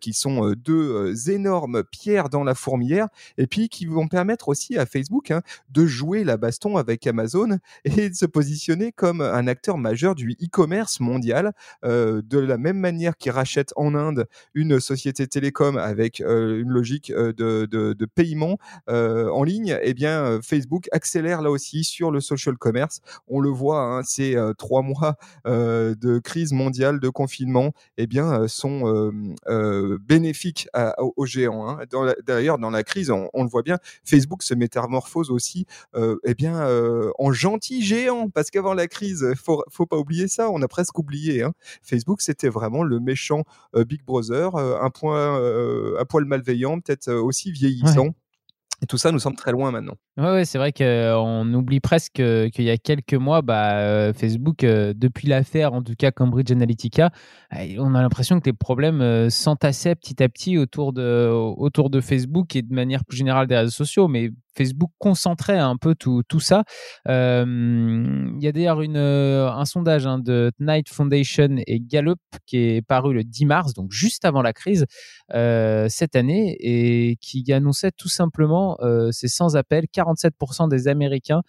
qui 0.00 0.12
sont 0.12 0.52
deux 0.52 1.30
énormes 1.30 1.84
pierres 1.84 2.28
dans 2.28 2.44
la 2.44 2.54
fourmilière, 2.54 3.08
et 3.38 3.46
puis 3.46 3.68
qui 3.68 3.86
vont 3.86 4.08
permettre 4.08 4.48
aussi 4.48 4.76
à 4.76 4.86
Facebook 4.86 5.30
hein, 5.30 5.42
de 5.70 5.86
jouer 5.86 6.24
la 6.24 6.36
baston 6.36 6.76
avec 6.76 7.06
Amazon 7.06 7.58
et 7.84 8.10
de 8.10 8.14
se 8.14 8.26
positionner 8.26 8.92
comme 8.92 9.15
un 9.20 9.46
acteur 9.46 9.78
majeur 9.78 10.14
du 10.14 10.32
e-commerce 10.42 11.00
mondial, 11.00 11.52
euh, 11.84 12.22
de 12.24 12.38
la 12.38 12.58
même 12.58 12.78
manière 12.78 13.16
qu'il 13.16 13.32
rachète 13.32 13.72
en 13.76 13.94
Inde 13.94 14.26
une 14.54 14.80
société 14.80 15.26
télécom 15.26 15.76
avec 15.78 16.20
euh, 16.20 16.60
une 16.60 16.70
logique 16.70 17.10
euh, 17.10 17.32
de, 17.32 18.06
paiement 18.14 18.58
en 18.88 19.42
ligne, 19.42 19.78
eh 19.82 19.94
bien 19.94 20.40
Facebook 20.42 20.88
accélère 20.92 21.42
là 21.42 21.50
aussi 21.50 21.84
sur 21.84 22.10
le 22.10 22.20
social 22.20 22.56
commerce. 22.56 23.00
On 23.28 23.40
le 23.40 23.50
voit, 23.50 23.82
hein, 23.82 24.02
ces 24.04 24.36
trois 24.58 24.82
mois 24.82 25.16
de 25.44 26.18
crise 26.18 26.52
mondiale, 26.52 27.00
de 27.00 27.08
confinement, 27.08 27.72
eh 27.98 28.06
bien 28.06 28.46
sont 28.48 29.12
bénéfiques 30.00 30.68
aux 30.96 31.26
géants. 31.26 31.68
Hein. 31.68 31.78
D'ailleurs, 32.26 32.58
dans 32.58 32.70
la 32.70 32.84
crise, 32.84 33.10
on, 33.10 33.42
le 33.42 33.48
voit 33.48 33.62
bien, 33.62 33.78
Facebook 34.04 34.42
se 34.42 34.54
métamorphose 34.54 35.30
aussi 35.30 35.66
eh 35.96 36.34
bien, 36.34 36.66
en 37.18 37.32
gentil 37.32 37.82
géant, 37.82 38.30
parce 38.30 38.50
qu'avant 38.50 38.74
la 38.74 38.86
crise, 38.86 39.05
faut, 39.36 39.62
faut 39.70 39.86
pas 39.86 39.96
oublier 39.96 40.28
ça, 40.28 40.50
on 40.50 40.62
a 40.62 40.68
presque 40.68 40.98
oublié. 40.98 41.42
Hein. 41.42 41.52
Facebook, 41.82 42.20
c'était 42.20 42.48
vraiment 42.48 42.82
le 42.82 43.00
méchant 43.00 43.44
euh, 43.74 43.84
Big 43.84 44.04
Brother, 44.04 44.54
euh, 44.56 44.78
un, 44.80 44.90
point, 44.90 45.40
euh, 45.40 45.96
un 46.00 46.04
poil 46.04 46.24
malveillant, 46.24 46.80
peut-être 46.80 47.12
aussi 47.12 47.52
vieillissant. 47.52 48.14
Et 48.82 48.86
tout 48.86 48.98
ça 48.98 49.10
nous 49.10 49.18
semble 49.18 49.38
très 49.38 49.52
loin 49.52 49.70
maintenant. 49.70 49.94
Oui, 50.18 50.24
ouais, 50.24 50.44
c'est 50.44 50.58
vrai 50.58 50.70
qu'on 50.70 51.54
oublie 51.54 51.80
presque 51.80 52.16
qu'il 52.16 52.64
y 52.64 52.68
a 52.68 52.76
quelques 52.76 53.14
mois, 53.14 53.40
bah, 53.40 54.12
Facebook, 54.12 54.58
depuis 54.58 55.28
l'affaire, 55.28 55.72
en 55.72 55.82
tout 55.82 55.94
cas 55.96 56.10
Cambridge 56.10 56.52
Analytica, 56.52 57.10
on 57.78 57.94
a 57.94 58.02
l'impression 58.02 58.38
que 58.38 58.44
les 58.44 58.52
problèmes 58.52 59.30
s'entassaient 59.30 59.94
petit 59.94 60.22
à 60.22 60.28
petit 60.28 60.58
autour 60.58 60.92
de, 60.92 61.26
autour 61.56 61.88
de 61.88 62.02
Facebook 62.02 62.54
et 62.54 62.60
de 62.60 62.74
manière 62.74 63.06
plus 63.06 63.16
générale 63.16 63.46
des 63.46 63.56
réseaux 63.56 63.70
sociaux. 63.70 64.08
Mais 64.08 64.32
Facebook 64.56 64.90
concentrait 64.98 65.58
un 65.58 65.76
peu 65.76 65.94
tout, 65.94 66.22
ça. 66.40 66.64
Il 67.06 68.38
y 68.40 68.48
a 68.48 68.52
d'ailleurs 68.52 68.80
euh, 68.80 69.48
un 69.48 69.64
sondage 69.64 70.06
hein, 70.06 70.18
de 70.18 70.52
Night 70.58 70.88
Foundation 70.88 71.56
et 71.66 71.80
Gallup 71.80 72.18
qui 72.46 72.58
est 72.58 72.82
paru 72.82 73.14
le 73.14 73.24
10 73.24 73.46
mars, 73.46 73.74
donc 73.74 73.92
juste 73.92 74.24
avant 74.24 74.42
la 74.42 74.52
crise 74.52 74.86
euh, 75.34 75.86
cette 75.88 76.16
année, 76.16 76.56
et 76.60 77.16
qui 77.20 77.52
annonçait 77.52 77.92
tout 77.92 78.08
simplement, 78.08 78.78
euh, 78.80 79.10
c'est 79.12 79.28
sans 79.28 79.56
appel, 79.56 79.86
47% 79.94 80.68
des 80.68 80.88
Américains 80.88 81.42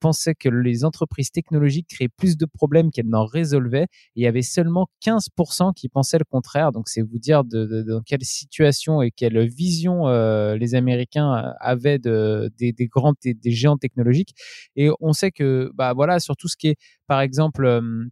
pensaient 0.00 0.34
que 0.34 0.48
les 0.48 0.84
entreprises 0.84 1.30
technologiques 1.30 1.88
créaient 1.88 2.08
plus 2.08 2.36
de 2.36 2.46
problèmes 2.46 2.90
qu'elles 2.90 3.08
n'en 3.08 3.24
résolvaient. 3.24 3.84
Et 3.84 4.20
il 4.20 4.22
y 4.22 4.26
avait 4.26 4.42
seulement 4.42 4.88
15% 5.04 5.74
qui 5.74 5.88
pensaient 5.88 6.18
le 6.18 6.24
contraire. 6.24 6.72
Donc 6.72 6.88
c'est 6.88 7.02
vous 7.02 7.18
dire 7.18 7.44
dans 7.44 8.02
quelle 8.04 8.24
situation 8.24 9.02
et 9.02 9.10
quelle 9.10 9.46
vision 9.48 10.06
les 10.54 10.74
Américains 10.74 11.54
avaient 11.60 11.98
de 11.98 12.50
des, 12.58 12.86
grands, 12.86 13.14
des, 13.22 13.50
géants 13.50 13.76
technologiques. 13.76 14.34
Et 14.76 14.90
on 15.00 15.12
sait 15.12 15.30
que, 15.30 15.70
bah 15.74 15.92
voilà, 15.94 16.20
sur 16.20 16.36
tout 16.36 16.48
ce 16.48 16.56
qui 16.56 16.68
est, 16.68 16.76
par 17.06 17.20
exemple, 17.20 17.64
euh, 17.64 18.04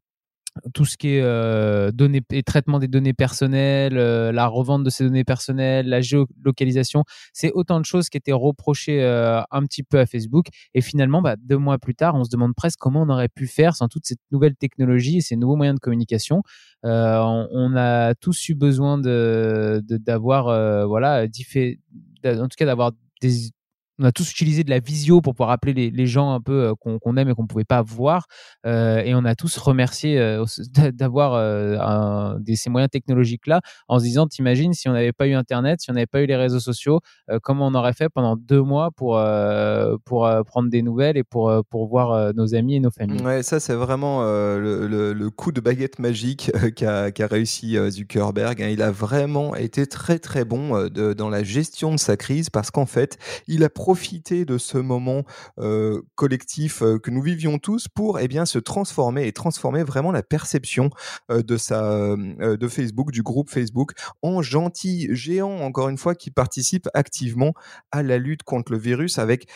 tout 0.75 0.85
ce 0.85 0.97
qui 0.97 1.09
est 1.15 1.23
euh, 1.23 1.91
données 1.93 2.23
et 2.31 2.43
traitement 2.43 2.79
des 2.79 2.89
données 2.89 3.13
personnelles, 3.15 3.97
euh, 3.97 4.33
la 4.33 4.47
revente 4.47 4.85
de 4.85 4.91
ces 4.91 5.05
données 5.05 5.25
personnelles, 5.25 5.89
la 5.89 6.01
géolocalisation, 6.01 7.05
c'est 7.33 7.53
autant 7.53 7.81
de 7.81 7.85
choses 7.85 8.09
qui 8.09 8.17
étaient 8.17 8.33
reprochées 8.33 9.03
un 9.03 9.63
petit 9.67 9.83
peu 9.83 9.99
à 9.99 10.07
Facebook. 10.07 10.47
Et 10.75 10.81
finalement, 10.81 11.23
bah, 11.23 11.37
deux 11.39 11.59
mois 11.59 11.79
plus 11.79 11.95
tard, 11.95 12.15
on 12.15 12.25
se 12.25 12.31
demande 12.31 12.55
presque 12.55 12.79
comment 12.79 13.03
on 13.03 13.09
aurait 13.09 13.29
pu 13.29 13.47
faire 13.47 13.77
sans 13.77 13.89
toute 13.89 14.07
cette 14.07 14.21
nouvelle 14.31 14.57
technologie 14.57 15.19
et 15.19 15.21
ces 15.21 15.37
nouveaux 15.37 15.57
moyens 15.57 15.77
de 15.77 15.81
communication. 15.81 16.43
on, 16.83 17.75
a 17.77 18.15
tous 18.15 18.49
eu 18.49 18.55
besoin 18.55 18.99
de 18.99 19.83
d'avoir, 19.87 20.45
voilà, 20.89 21.25
en 21.25 22.49
tout 22.49 22.57
cas 22.57 22.67
d'avoir 22.67 22.93
des 23.23 23.51
on 24.01 24.05
a 24.05 24.13
tous 24.13 24.31
utilisé 24.31 24.65
de 24.65 24.71
la 24.71 24.81
visio 24.81 25.21
pour 25.21 25.35
pouvoir 25.35 25.51
appeler 25.51 25.91
les, 25.91 26.07
gens 26.07 26.33
un 26.33 26.41
peu 26.41 26.75
qu'on 26.81 27.17
aime 27.17 27.29
et 27.29 27.35
qu'on 27.35 27.43
ne 27.43 27.49
pouvait 27.49 27.65
pas 27.65 27.83
voir. 27.83 28.27
et 28.65 29.13
on 29.15 29.25
a 29.25 29.35
tous 29.35 29.57
remercié 29.59 30.19
d'avoir 30.93 32.39
ces 32.55 32.71
moyens 32.71 32.91
technologiques-là 32.91 33.61
en 33.89 33.99
se 33.99 34.05
disant, 34.05 34.27
t'imagines, 34.27 34.73
si 34.73 34.89
on 34.89 34.93
n'avait 34.93 35.13
pas 35.13 35.27
eu 35.27 35.35
Internet, 35.35 35.81
si 35.81 35.91
on 35.91 35.95
n'avait 35.95 36.07
pas 36.07 36.23
eu 36.23 36.27
les 36.27 36.37
réseaux 36.37 36.61
sociaux, 36.61 37.01
comment 37.43 37.67
on 37.67 37.75
aurait 37.75 37.93
fait 37.93 38.09
pendant 38.09 38.37
deux 38.37 38.63
mois 38.63 38.91
pour, 38.91 39.23
pour 40.05 40.31
prendre 40.47 40.71
des 40.71 40.83
nouvelles 40.83 41.17
et 41.17 41.25
pour, 41.25 41.53
pour 41.69 41.89
voir 41.89 42.33
nos 42.35 42.55
amis 42.55 42.77
et 42.77 42.81
nos 42.81 42.91
familles? 42.91 43.23
Ouais, 43.23 43.43
ça, 43.43 43.61
c'est 43.61 43.75
vraiment 43.75 44.23
le, 44.23 45.29
coup 45.29 45.53
de 45.53 45.61
baguette 45.61 45.99
magique 45.99 46.51
qu'a 46.75 47.27
réussi 47.27 47.77
Zuckerberg. 47.91 48.63
Hein. 48.63 48.69
Il 48.69 48.83
a 48.83 48.91
vraiment 48.91 49.55
été 49.55 49.87
très, 49.87 50.19
très 50.19 50.45
bon 50.45 50.89
dans 50.89 51.29
la 51.29 51.43
gestion 51.43 51.93
de 51.93 51.99
sa 51.99 52.17
crise 52.17 52.51
parce 52.51 52.71
qu'en 52.71 52.87
fait, 52.87 53.19
il 53.47 53.65
a 53.65 53.69
profiter 53.91 54.45
de 54.45 54.57
ce 54.57 54.79
moment 54.79 55.25
collectif 56.15 56.79
que 56.79 57.11
nous 57.11 57.23
vivions 57.23 57.59
tous 57.59 57.89
pour 57.89 58.21
eh 58.21 58.29
bien 58.29 58.47
se 58.47 58.61
transformer 58.61 59.27
et 59.27 59.33
transformer 59.33 59.83
vraiment 59.83 60.13
la 60.13 60.23
perception 60.23 60.91
de 61.29 61.57
sa 61.57 62.15
de 62.17 62.69
Facebook 62.69 63.11
du 63.11 63.25
groupe 63.25 63.51
Facebook 63.51 63.93
en 64.23 64.43
gentil 64.43 65.09
géant 65.11 65.59
encore 65.59 65.89
une 65.89 65.99
fois 65.99 66.15
qui 66.15 66.31
participe 66.31 66.89
activement 66.95 67.53
à 67.91 68.05
la 68.05 68.19
lutte 68.19 68.45
contre 68.45 68.71
le 68.71 68.79
virus 68.79 69.19
avec 69.19 69.49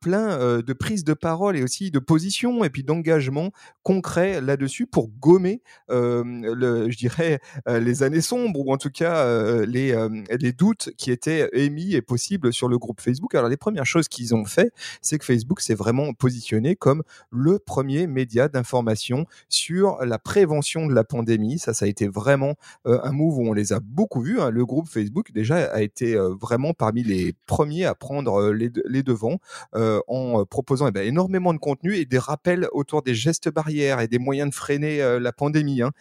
plein 0.00 0.60
de 0.60 0.72
prises 0.74 1.04
de 1.04 1.14
parole 1.14 1.56
et 1.56 1.62
aussi 1.62 1.90
de 1.90 1.98
position 1.98 2.64
et 2.64 2.68
puis 2.68 2.84
d'engagement 2.84 3.52
concret 3.82 4.42
là-dessus 4.42 4.86
pour 4.86 5.08
gommer 5.08 5.62
je 5.88 6.96
dirais 6.96 7.40
les 7.66 8.02
années 8.02 8.20
sombres 8.20 8.60
ou 8.60 8.70
en 8.70 8.76
tout 8.76 8.90
cas 8.90 9.64
les, 9.64 9.96
les 10.38 10.52
doutes 10.52 10.90
qui 10.98 11.10
étaient 11.10 11.48
émis 11.54 11.94
et 11.94 12.02
possibles 12.02 12.52
sur 12.52 12.68
le 12.68 12.78
groupe 12.78 13.00
Facebook. 13.00 13.34
Alors 13.34 13.48
les 13.48 13.56
premières 13.68 13.84
chose 13.84 14.08
qu'ils 14.08 14.34
ont 14.34 14.46
fait, 14.46 14.72
c'est 15.02 15.18
que 15.18 15.24
Facebook 15.26 15.60
s'est 15.60 15.74
vraiment 15.74 16.12
positionné 16.14 16.74
comme 16.74 17.02
le 17.30 17.58
premier 17.58 18.06
média 18.06 18.48
d'information 18.48 19.26
sur 19.50 20.04
la 20.04 20.18
prévention 20.18 20.86
de 20.86 20.94
la 20.94 21.04
pandémie. 21.04 21.58
Ça, 21.58 21.74
ça 21.74 21.84
a 21.84 21.88
été 21.88 22.08
vraiment 22.08 22.54
euh, 22.86 22.98
un 23.02 23.12
move 23.12 23.38
où 23.38 23.48
on 23.48 23.52
les 23.52 23.74
a 23.74 23.80
beaucoup 23.80 24.22
vus. 24.22 24.40
Hein. 24.40 24.50
Le 24.50 24.64
groupe 24.64 24.88
Facebook, 24.88 25.32
déjà, 25.32 25.56
a 25.56 25.82
été 25.82 26.14
euh, 26.14 26.34
vraiment 26.40 26.72
parmi 26.72 27.02
les 27.02 27.34
premiers 27.44 27.84
à 27.84 27.94
prendre 27.94 28.40
euh, 28.40 28.52
les, 28.52 28.70
les, 28.86 29.02
devants 29.02 29.38
en 29.72 30.44
proposant 30.44 30.88
eh 30.88 30.90
ben, 30.90 31.06
énormément 31.06 31.54
de 31.54 31.58
contenu 31.58 31.94
et 31.94 32.04
des 32.04 32.18
rappels 32.18 32.68
autour 32.72 33.02
des 33.02 33.14
gestes 33.14 33.48
barrières 33.48 34.00
et 34.00 34.08
des 34.08 34.18
moyens 34.18 34.50
de 34.50 34.54
freiner 34.54 35.18
la 35.20 35.32
pandémie. 35.32 35.82
Hein. 35.82 35.92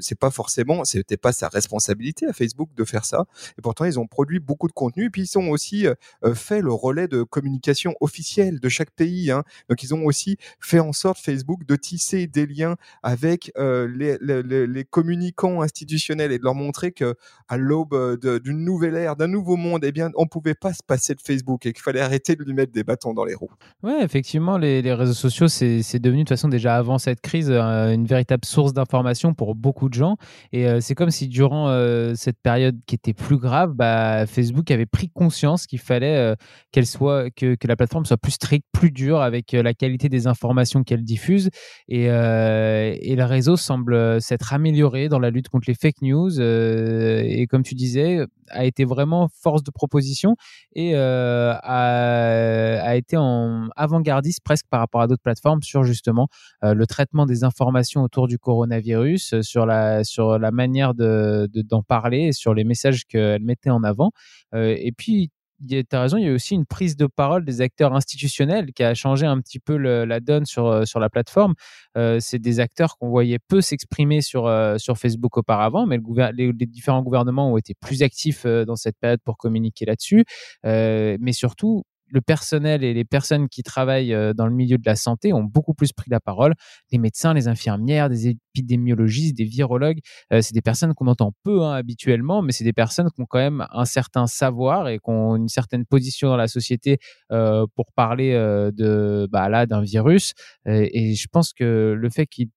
c'est 0.00 0.18
pas 0.18 0.30
forcément, 0.30 0.84
c'était 0.84 1.16
pas 1.16 1.32
sa 1.32 1.48
responsabilité 1.48 2.26
à 2.26 2.32
Facebook 2.32 2.70
de 2.76 2.84
faire 2.84 3.04
ça. 3.04 3.26
Et 3.58 3.62
pourtant, 3.62 3.84
ils 3.84 3.98
ont 3.98 4.06
produit 4.06 4.38
beaucoup 4.38 4.68
de 4.68 4.72
contenu. 4.72 5.06
Et 5.06 5.10
puis, 5.10 5.22
ils 5.22 5.38
ont 5.38 5.50
aussi 5.50 5.86
fait 6.34 6.62
le 6.66 6.72
relais 6.72 7.08
de 7.08 7.22
communication 7.22 7.94
officielle 8.00 8.60
de 8.60 8.68
chaque 8.68 8.90
pays. 8.90 9.30
Hein. 9.30 9.42
Donc 9.68 9.82
ils 9.82 9.94
ont 9.94 10.04
aussi 10.04 10.36
fait 10.60 10.80
en 10.80 10.92
sorte 10.92 11.18
Facebook 11.18 11.64
de 11.66 11.76
tisser 11.76 12.26
des 12.26 12.46
liens 12.46 12.76
avec 13.02 13.52
euh, 13.56 13.88
les, 13.88 14.84
communicants 14.84 15.62
institutionnels 15.62 16.32
et 16.32 16.38
de 16.38 16.44
leur 16.44 16.54
montrer 16.54 16.92
que 16.92 17.14
à 17.48 17.56
l'aube 17.56 17.94
euh, 17.94 18.40
d'une 18.40 18.64
nouvelle 18.64 18.94
ère, 18.94 19.16
d'un 19.16 19.26
nouveau 19.28 19.56
monde, 19.56 19.84
eh 19.84 19.92
bien 19.92 20.10
on 20.16 20.26
pouvait 20.26 20.54
pas 20.54 20.72
se 20.72 20.82
passer 20.86 21.14
de 21.14 21.20
Facebook 21.20 21.66
et 21.66 21.72
qu'il 21.72 21.82
fallait 21.82 22.00
arrêter 22.00 22.36
de 22.36 22.44
lui 22.44 22.52
mettre 22.52 22.72
des 22.72 22.84
bâtons 22.84 23.14
dans 23.14 23.24
les 23.24 23.34
roues. 23.34 23.50
Ouais, 23.82 24.02
effectivement, 24.02 24.58
les, 24.58 24.82
les 24.82 24.92
réseaux 24.92 25.14
sociaux 25.14 25.48
c'est 25.48 25.98
devenu 25.98 26.18
de 26.18 26.22
toute 26.22 26.30
façon 26.30 26.48
déjà 26.48 26.76
avant 26.76 26.98
cette 26.98 27.20
crise 27.20 27.50
euh, 27.50 27.92
une 27.92 28.06
véritable 28.06 28.44
source 28.44 28.72
d'information 28.72 29.34
pour 29.34 29.54
beaucoup 29.54 29.88
de 29.88 29.94
gens 29.94 30.16
et 30.52 30.66
c'est 30.80 30.94
comme 30.94 31.10
si 31.10 31.28
durant 31.28 31.66
cette 32.14 32.38
période 32.40 32.78
qui 32.86 32.94
était 32.94 33.12
plus 33.12 33.38
grave, 33.38 33.72
bah, 33.72 34.26
Facebook 34.26 34.70
avait 34.70 34.86
pris 34.86 35.08
conscience 35.08 35.66
qu'il 35.66 35.78
fallait 35.78 36.34
qu'elle 36.72 36.86
soit 36.86 37.30
que, 37.30 37.54
que, 37.54 37.66
la 37.66 37.76
plateforme 37.76 38.04
soit 38.04 38.16
plus 38.16 38.32
stricte, 38.32 38.66
plus 38.72 38.90
dure 38.90 39.20
avec 39.20 39.54
euh, 39.54 39.62
la 39.62 39.74
qualité 39.74 40.08
des 40.08 40.26
informations 40.26 40.82
qu'elle 40.82 41.04
diffuse. 41.04 41.50
Et, 41.88 42.10
euh, 42.10 42.94
et, 43.00 43.16
le 43.16 43.24
réseau 43.24 43.56
semble 43.56 43.94
euh, 43.94 44.20
s'être 44.20 44.52
amélioré 44.52 45.08
dans 45.08 45.18
la 45.18 45.30
lutte 45.30 45.48
contre 45.48 45.68
les 45.68 45.74
fake 45.74 46.02
news. 46.02 46.40
et 46.40 47.46
comme 47.48 47.62
tu 47.62 47.74
disais, 47.74 48.24
a 48.50 48.64
été 48.64 48.84
vraiment 48.84 49.28
force 49.42 49.62
de 49.62 49.70
proposition 49.70 50.36
et 50.74 50.94
a, 50.94 51.58
a, 51.62 52.96
été 52.96 53.16
en 53.16 53.68
avant-gardiste 53.76 54.40
presque 54.44 54.66
par 54.70 54.80
rapport 54.80 55.00
à 55.00 55.06
d'autres 55.06 55.22
plateformes 55.22 55.62
sur 55.62 55.82
justement 55.82 56.28
le 56.62 56.86
traitement 56.86 57.26
des 57.26 57.44
informations 57.44 58.02
autour 58.02 58.28
du 58.28 58.38
coronavirus, 58.38 59.40
sur 59.40 59.66
la, 59.66 60.04
sur 60.04 60.38
la 60.38 60.50
manière 60.50 60.94
d'en 60.94 61.46
de, 61.46 61.62
d'en 61.62 61.82
parler 61.82 62.32
sur 62.32 62.54
les 62.54 62.64
messages 62.64 63.04
qu'elle 63.04 63.42
mettait 63.42 63.70
en 63.70 63.82
avant. 63.82 64.12
et 64.54 64.92
puis, 64.96 65.30
tu 65.68 65.84
as 65.92 66.00
raison, 66.00 66.16
il 66.16 66.24
y 66.26 66.28
a 66.28 66.32
aussi 66.32 66.54
une 66.54 66.66
prise 66.66 66.96
de 66.96 67.06
parole 67.06 67.44
des 67.44 67.60
acteurs 67.60 67.94
institutionnels 67.94 68.72
qui 68.72 68.82
a 68.82 68.94
changé 68.94 69.26
un 69.26 69.40
petit 69.40 69.58
peu 69.58 69.76
la 69.76 70.20
donne 70.20 70.46
sur, 70.46 70.66
euh, 70.66 70.84
sur 70.84 71.00
la 71.00 71.08
plateforme. 71.08 71.54
Euh, 71.96 72.18
c'est 72.20 72.38
des 72.38 72.60
acteurs 72.60 72.98
qu'on 72.98 73.08
voyait 73.08 73.38
peu 73.38 73.60
s'exprimer 73.60 74.20
sur, 74.20 74.46
euh, 74.46 74.78
sur 74.78 74.98
Facebook 74.98 75.36
auparavant, 75.36 75.86
mais 75.86 75.96
le 75.96 76.02
les, 76.32 76.52
les, 76.52 76.66
différents 76.66 77.02
gouvernements 77.02 77.52
ont 77.52 77.56
été 77.56 77.74
plus 77.74 78.02
actifs 78.02 78.46
dans 78.46 78.76
cette 78.76 78.96
période 78.98 79.20
pour 79.24 79.36
communiquer 79.36 79.84
là-dessus. 79.84 80.24
mais 80.64 81.32
surtout, 81.32 81.84
le 82.08 82.20
personnel 82.20 82.84
et 82.84 82.94
les 82.94 83.04
personnes 83.04 83.48
qui 83.48 83.62
travaillent 83.62 84.14
euh, 84.14 84.32
dans 84.32 84.46
le 84.46 84.52
milieu 84.52 84.78
de 84.78 84.82
la 84.86 84.96
santé 84.96 85.32
ont 85.32 85.42
beaucoup 85.42 85.74
plus 85.74 85.92
pris 85.92 86.10
la 86.10 86.20
parole. 86.20 86.54
Les 86.92 86.98
médecins, 86.98 87.34
les 87.34 87.48
infirmières, 87.48 88.08
des 88.08 88.28
épidémiologistes, 88.28 89.36
des 89.36 89.44
virologues, 89.44 90.00
euh, 90.32 90.40
c'est 90.40 90.54
des 90.54 90.62
personnes 90.62 90.94
qu'on 90.94 91.06
entend 91.08 91.32
peu 91.42 91.62
hein, 91.62 91.72
habituellement, 91.72 92.42
mais 92.42 92.52
c'est 92.52 92.64
des 92.64 92.72
personnes 92.72 93.10
qui 93.10 93.20
ont 93.20 93.26
quand 93.26 93.38
même 93.38 93.66
un 93.70 93.84
certain 93.84 94.26
savoir 94.26 94.88
et 94.88 94.98
qui 94.98 95.10
ont 95.10 95.36
une 95.36 95.48
certaine 95.48 95.84
position 95.84 96.28
dans 96.28 96.36
la 96.36 96.48
société 96.48 96.98
euh, 97.32 97.66
pour 97.74 97.92
parler 97.94 98.32
de 98.32 99.28
bah, 99.30 99.48
là 99.48 99.66
d'un 99.66 99.80
virus. 99.80 100.32
et 100.66 101.14
je 101.14 101.26
pense 101.30 101.52
que 101.52 101.94
le 101.96 102.10
fait 102.10 102.26
qu'ils 102.26 102.48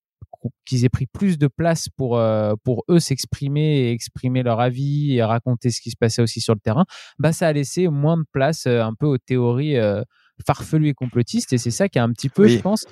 qu'ils 0.65 0.85
aient 0.85 0.89
pris 0.89 1.07
plus 1.07 1.37
de 1.37 1.47
place 1.47 1.89
pour, 1.89 2.17
euh, 2.17 2.53
pour 2.63 2.83
eux 2.89 2.99
s'exprimer 2.99 3.79
et 3.79 3.91
exprimer 3.91 4.43
leur 4.43 4.59
avis 4.59 5.15
et 5.15 5.23
raconter 5.23 5.71
ce 5.71 5.81
qui 5.81 5.91
se 5.91 5.97
passait 5.97 6.21
aussi 6.21 6.41
sur 6.41 6.53
le 6.53 6.59
terrain, 6.59 6.85
bah, 7.17 7.33
ça 7.33 7.47
a 7.47 7.53
laissé 7.53 7.87
moins 7.87 8.17
de 8.17 8.25
place 8.31 8.65
euh, 8.67 8.81
un 8.81 8.93
peu 8.93 9.05
aux 9.05 9.17
théories 9.17 9.77
euh, 9.77 10.03
farfelues 10.45 10.89
et 10.89 10.93
complotistes. 10.93 11.53
Et 11.53 11.57
c'est 11.57 11.71
ça 11.71 11.89
qui 11.89 11.99
a 11.99 12.03
un 12.03 12.11
petit 12.11 12.29
peu, 12.29 12.47
je 12.47 12.59
pense, 12.59 12.85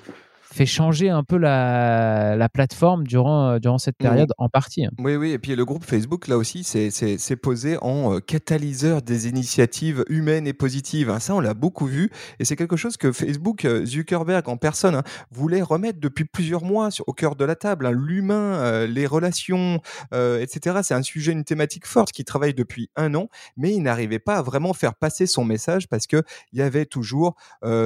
fait 0.50 0.66
changer 0.66 1.10
un 1.10 1.24
peu 1.24 1.36
la, 1.36 2.34
la 2.36 2.48
plateforme 2.48 3.06
durant, 3.06 3.50
euh, 3.50 3.58
durant 3.58 3.78
cette 3.78 3.96
mmh 4.00 4.08
période 4.08 4.32
en 4.38 4.48
partie. 4.48 4.86
Hein. 4.86 4.90
Oui, 4.98 5.16
oui, 5.16 5.32
et 5.32 5.38
puis 5.38 5.54
le 5.54 5.64
groupe 5.64 5.84
Facebook, 5.84 6.28
là 6.28 6.36
aussi, 6.36 6.64
c'est 6.64 7.36
posé 7.36 7.76
en 7.82 8.14
euh, 8.14 8.20
catalyseur 8.20 9.02
des 9.02 9.28
initiatives 9.28 10.04
humaines 10.08 10.46
et 10.46 10.52
positives. 10.52 11.10
Hein. 11.10 11.20
Ça, 11.20 11.34
on 11.34 11.40
l'a 11.40 11.54
beaucoup 11.54 11.86
vu, 11.86 12.10
et 12.38 12.44
c'est 12.44 12.56
quelque 12.56 12.76
chose 12.76 12.96
que 12.96 13.12
Facebook, 13.12 13.64
euh, 13.64 13.84
Zuckerberg 13.84 14.48
en 14.48 14.56
personne, 14.56 14.94
hein, 14.94 15.02
voulait 15.30 15.62
remettre 15.62 16.00
depuis 16.00 16.24
plusieurs 16.24 16.64
mois 16.64 16.88
au 17.06 17.12
cœur 17.12 17.36
de 17.36 17.44
la 17.44 17.54
table. 17.54 17.88
L'humain, 17.90 18.86
les 18.86 19.06
relations, 19.06 19.80
etc. 20.12 20.80
C'est 20.82 20.94
un 20.94 21.02
sujet, 21.02 21.32
une 21.32 21.44
thématique 21.44 21.86
forte 21.86 22.12
qui 22.12 22.24
travaille 22.24 22.54
depuis 22.54 22.90
un 22.96 23.14
an, 23.14 23.28
mais 23.56 23.74
il 23.74 23.82
n'arrivait 23.82 24.18
pas 24.18 24.36
à 24.36 24.42
vraiment 24.42 24.72
faire 24.72 24.94
passer 24.94 25.26
son 25.26 25.44
message 25.44 25.88
parce 25.88 26.06
qu'il 26.06 26.22
y 26.52 26.62
avait 26.62 26.86
toujours 26.86 27.36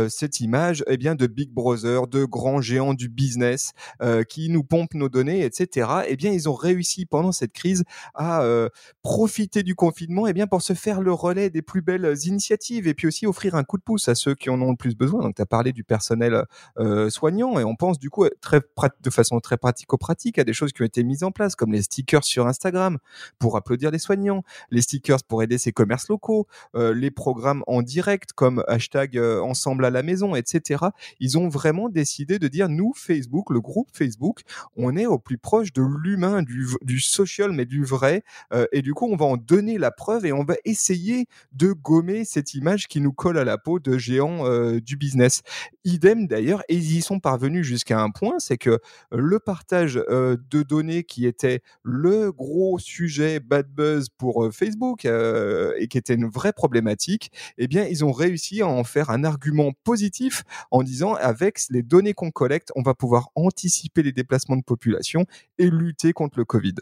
cette 0.09 0.41
image 0.41 0.85
eh 0.87 0.97
bien, 0.97 1.15
de 1.15 1.27
Big 1.27 1.51
Brother, 1.51 2.07
de 2.07 2.25
grands 2.53 2.61
géants 2.61 2.95
du 2.95 3.09
business 3.09 3.73
euh, 4.03 4.25
qui 4.25 4.51
nous 4.51 4.63
pompent 4.63 4.95
nos 4.95 5.09
données, 5.09 5.45
etc. 5.45 5.89
Eh 6.07 6.17
bien, 6.17 6.33
ils 6.33 6.49
ont 6.49 6.55
réussi 6.55 7.07
pendant 7.07 7.33
cette 7.33 7.53
crise 7.53 7.85
à 8.15 8.43
euh, 8.43 8.69
profiter 9.03 9.63
du 9.63 9.75
confinement, 9.75 10.27
eh 10.27 10.33
bien, 10.33 10.47
pour 10.47 10.61
se 10.61 10.75
faire 10.75 11.01
le 11.01 11.13
relais 11.13 11.49
des 11.49 11.63
plus 11.63 11.83
belles 11.83 12.15
initiatives 12.25 12.87
et 12.87 12.95
puis 12.95 13.07
aussi 13.07 13.27
offrir 13.27 13.55
un 13.55 13.65
coup 13.65 13.79
de 13.79 13.83
pouce 13.83 14.09
à 14.09 14.15
ceux 14.15 14.35
qui 14.35 14.51
en 14.51 14.61
ont 14.61 14.71
le 14.71 14.77
plus 14.77 14.95
besoin. 14.95 15.23
Donc, 15.23 15.37
tu 15.37 15.43
as 15.43 15.47
parlé 15.47 15.73
du 15.73 15.85
personnel 15.85 16.45
euh, 16.79 17.09
soignant 17.09 17.59
et 17.59 17.65
on 17.65 17.75
pense 17.75 17.99
du 17.99 18.11
coup 18.11 18.27
très 18.41 18.61
de 19.01 19.11
façon 19.11 19.41
très 19.41 19.57
pratico-pratique 19.57 20.39
à 20.39 20.45
des 20.45 20.53
choses 20.53 20.73
qui 20.73 20.83
ont 20.83 20.87
été 20.87 21.05
mises 21.05 21.23
en 21.23 21.31
place, 21.31 21.57
comme 21.57 21.73
les 21.73 21.83
stickers 21.83 22.25
sur 22.25 22.47
Instagram 22.47 22.99
pour 23.39 23.57
applaudir 23.57 23.91
les 23.91 23.99
soignants, 23.99 24.43
les 24.71 24.83
stickers 24.83 25.23
pour 25.27 25.43
aider 25.43 25.59
ces 25.59 25.73
commerces 25.73 26.09
locaux, 26.09 26.47
les 26.75 27.11
programmes 27.11 27.63
en 27.67 27.83
direct 27.83 28.33
comme 28.33 28.65
hashtag 28.69 29.19
ensemble 29.19 29.85
à 29.85 29.91
la 29.91 30.03
maison, 30.03 30.35
etc. 30.35 30.85
Ils 31.21 31.39
ont 31.39 31.49
vraiment 31.49 31.89
décidé 31.89 32.39
de 32.39 32.42
dire, 32.47 32.69
nous, 32.69 32.93
Facebook, 32.95 33.51
le 33.51 33.61
groupe 33.61 33.89
Facebook, 33.93 34.41
on 34.77 34.97
est 34.97 35.07
au 35.07 35.19
plus 35.19 35.39
proche 35.39 35.73
de 35.73 35.83
l'humain, 35.83 36.43
du, 36.43 36.67
du 36.83 37.01
social, 37.01 37.53
mais 37.53 37.65
du 37.65 37.85
vrai. 37.85 38.23
Euh, 38.53 38.67
et 38.73 38.83
du 38.83 38.95
coup, 38.95 39.07
on 39.11 39.17
va 39.17 39.27
en 39.27 39.37
donner 39.37 39.79
la 39.79 39.91
preuve 39.91 40.27
et 40.27 40.33
on 40.33 40.45
va 40.45 40.55
essayer 40.65 41.27
de 41.53 41.73
gommer 41.73 42.25
cette 42.25 42.55
image 42.55 42.89
qui 42.89 43.01
nous 43.01 43.13
colle 43.13 43.39
à 43.39 43.45
la 43.45 43.59
peau 43.59 43.79
de 43.79 43.99
géants 43.99 44.47
euh, 44.47 44.81
du 44.81 44.97
business. 44.97 45.43
Idem 45.85 46.27
d'ailleurs, 46.27 46.63
et 46.69 46.77
ils 46.77 46.97
y 46.97 47.03
sont 47.03 47.21
parvenus 47.21 47.67
jusqu'à 47.67 48.01
un 48.01 48.11
point, 48.11 48.39
c'est 48.39 48.59
que 48.59 48.79
le 49.11 49.39
partage 49.39 50.03
euh, 50.09 50.37
de 50.51 50.63
données 50.63 51.05
qui 51.05 51.27
était 51.27 51.61
le 51.83 52.33
gros 52.33 52.79
sujet 52.79 53.41
bad 53.41 53.69
buzz 53.69 54.09
pour 54.17 54.49
Facebook 54.53 55.05
et 55.05 55.89
qui 55.89 55.99
était 55.99 56.15
une 56.15 56.29
vraie 56.29 56.53
problématique, 56.53 57.31
eh 57.59 57.67
bien, 57.67 57.85
ils 57.85 58.05
ont 58.05 58.13
réussi 58.13 58.63
à 58.63 58.67
en 58.67 58.85
faire 58.85 59.11
un 59.11 59.25
argument 59.25 59.73
positif 59.85 60.45
en 60.71 60.83
disant 60.83 61.15
avec 61.15 61.59
les 61.71 61.83
données 61.83 62.15
qu'on 62.15 62.31
collecte, 62.33 62.71
on 62.75 62.83
va 62.83 62.95
pouvoir 62.95 63.31
anticiper 63.35 64.03
les 64.03 64.13
déplacements 64.13 64.57
de 64.57 64.63
population 64.63 65.27
et 65.59 65.71
lutter 65.71 66.13
contre 66.13 66.39
le 66.39 66.45
Covid. 66.45 66.75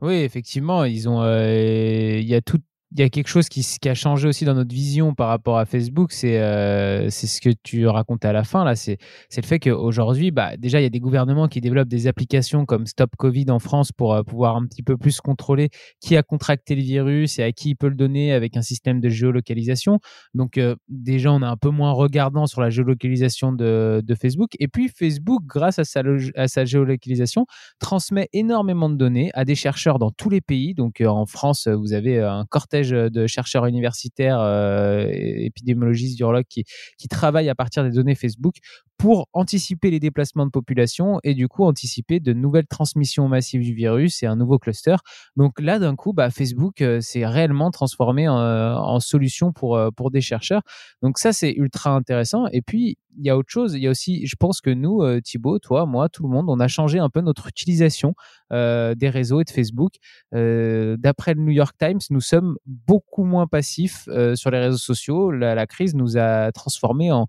Oui, 0.00 0.14
effectivement, 0.14 0.82
euh, 0.82 2.18
il 2.18 2.26
y 2.26 2.34
a 2.34 2.40
tout, 2.40 2.60
il 2.92 3.00
y 3.00 3.02
a 3.02 3.10
quelque 3.10 3.28
chose 3.28 3.48
qui, 3.48 3.64
a 3.88 3.94
changé 3.94 4.28
aussi 4.28 4.44
dans 4.44 4.54
notre 4.54 4.74
vision 4.74 5.14
par 5.14 5.28
rapport 5.28 5.58
à 5.58 5.66
Facebook, 5.66 6.10
c'est 6.12 6.40
euh, 6.40 7.10
ce 7.10 7.40
que 7.40 7.50
tu 7.62 7.86
racontais 7.86 8.28
à 8.28 8.32
la 8.32 8.44
fin 8.44 8.64
là, 8.64 8.76
c'est 8.76 8.98
le 9.36 9.42
fait 9.42 9.58
qu'aujourd'hui, 9.58 10.30
bah, 10.30 10.56
déjà 10.56 10.80
il 10.80 10.84
y 10.84 10.86
a 10.86 10.90
des 10.90 11.00
gouvernements 11.00 11.48
qui 11.48 11.60
développent 11.60 11.88
des 11.88 12.06
applications 12.06 12.64
comme 12.64 12.86
Stop 12.86 13.10
Covid 13.18 13.46
en 13.50 13.58
France 13.58 13.92
pour 13.92 14.14
euh, 14.14 14.22
pouvoir 14.22 14.56
un 14.56 14.66
petit 14.66 14.82
peu 14.82 14.96
plus 14.96 15.20
contrôler 15.20 15.68
qui 16.00 16.16
a 16.16 16.22
contracté 16.22 16.74
le 16.74 16.82
virus 16.82 17.38
et 17.38 17.42
à 17.42 17.52
qui 17.52 17.70
il 17.70 17.74
peut 17.76 17.88
le 17.88 17.94
donner 17.94 18.32
avec 18.32 18.56
un 18.56 18.62
système 18.62 19.00
de 19.00 19.08
géolocalisation. 19.10 20.00
Donc 20.32 20.56
euh, 20.56 20.74
déjà 20.88 21.30
on 21.30 21.42
est 21.42 21.46
un 21.46 21.56
peu 21.56 21.70
moins 21.70 21.92
regardant 21.92 22.46
sur 22.46 22.62
la 22.62 22.70
géolocalisation 22.70 23.52
de, 23.52 24.02
de 24.02 24.14
Facebook. 24.14 24.50
Et 24.60 24.68
puis 24.68 24.88
Facebook, 24.88 25.42
grâce 25.44 25.78
à 25.78 25.84
sa, 25.84 26.02
à 26.36 26.48
sa 26.48 26.64
géolocalisation, 26.64 27.46
transmet 27.80 28.28
énormément 28.32 28.88
de 28.88 28.96
données 28.96 29.30
à 29.34 29.44
des 29.44 29.54
chercheurs 29.54 29.98
dans 29.98 30.10
tous 30.10 30.30
les 30.30 30.40
pays. 30.40 30.74
Donc 30.74 31.02
en 31.06 31.26
France, 31.26 31.68
vous 31.68 31.92
avez 31.92 32.20
un 32.20 32.44
cortège 32.48 32.77
de 32.82 33.26
chercheurs 33.26 33.66
universitaires, 33.66 34.40
euh, 34.40 35.06
épidémiologistes, 35.10 36.16
virologues 36.16 36.46
qui, 36.48 36.64
travaillent 37.08 37.48
à 37.48 37.54
partir 37.54 37.84
des 37.84 37.90
données 37.90 38.14
Facebook 38.14 38.56
pour 38.98 39.28
anticiper 39.32 39.90
les 39.90 40.00
déplacements 40.00 40.44
de 40.44 40.50
population 40.50 41.20
et 41.22 41.34
du 41.34 41.48
coup 41.48 41.64
anticiper 41.64 42.20
de 42.20 42.32
nouvelles 42.32 42.66
transmissions 42.66 43.28
massives 43.28 43.62
du 43.62 43.72
virus 43.72 44.22
et 44.22 44.26
un 44.26 44.36
nouveau 44.36 44.58
cluster. 44.58 44.96
Donc 45.36 45.60
là, 45.60 45.78
d'un 45.78 45.94
coup, 45.96 46.12
bah, 46.12 46.30
Facebook 46.30 46.82
euh, 46.82 47.00
s'est 47.00 47.24
réellement 47.24 47.70
transformé 47.70 48.28
en, 48.28 48.36
en, 48.36 49.00
solution 49.00 49.52
pour, 49.52 49.76
euh, 49.76 49.90
pour 49.90 50.10
des 50.10 50.20
chercheurs. 50.20 50.62
Donc 51.00 51.18
ça, 51.18 51.32
c'est 51.32 51.52
ultra 51.52 51.90
intéressant. 51.90 52.46
Et 52.52 52.60
puis, 52.60 52.98
il 53.18 53.26
y 53.26 53.30
a 53.30 53.36
autre 53.36 53.50
chose. 53.50 53.74
Il 53.74 53.82
y 53.82 53.86
a 53.86 53.90
aussi, 53.90 54.26
je 54.26 54.36
pense 54.36 54.60
que 54.60 54.70
nous, 54.70 55.02
euh, 55.02 55.20
Thibaut, 55.20 55.58
toi, 55.58 55.86
moi, 55.86 56.08
tout 56.08 56.22
le 56.22 56.28
monde, 56.28 56.46
on 56.48 56.60
a 56.60 56.68
changé 56.68 56.98
un 56.98 57.08
peu 57.08 57.20
notre 57.20 57.48
utilisation 57.48 58.14
euh, 58.52 58.94
des 58.94 59.10
réseaux 59.10 59.40
et 59.40 59.44
de 59.44 59.50
Facebook. 59.50 59.94
Euh, 60.34 60.96
D'après 60.96 61.34
le 61.34 61.42
New 61.42 61.52
York 61.52 61.76
Times, 61.78 62.00
nous 62.10 62.20
sommes 62.20 62.56
beaucoup 62.64 63.24
moins 63.24 63.46
passifs 63.46 64.08
euh, 64.08 64.36
sur 64.36 64.50
les 64.50 64.58
réseaux 64.58 64.78
sociaux. 64.78 65.30
La, 65.30 65.66
crise 65.66 65.94
nous 65.94 66.16
a 66.16 66.50
transformé 66.52 67.12
en, 67.12 67.26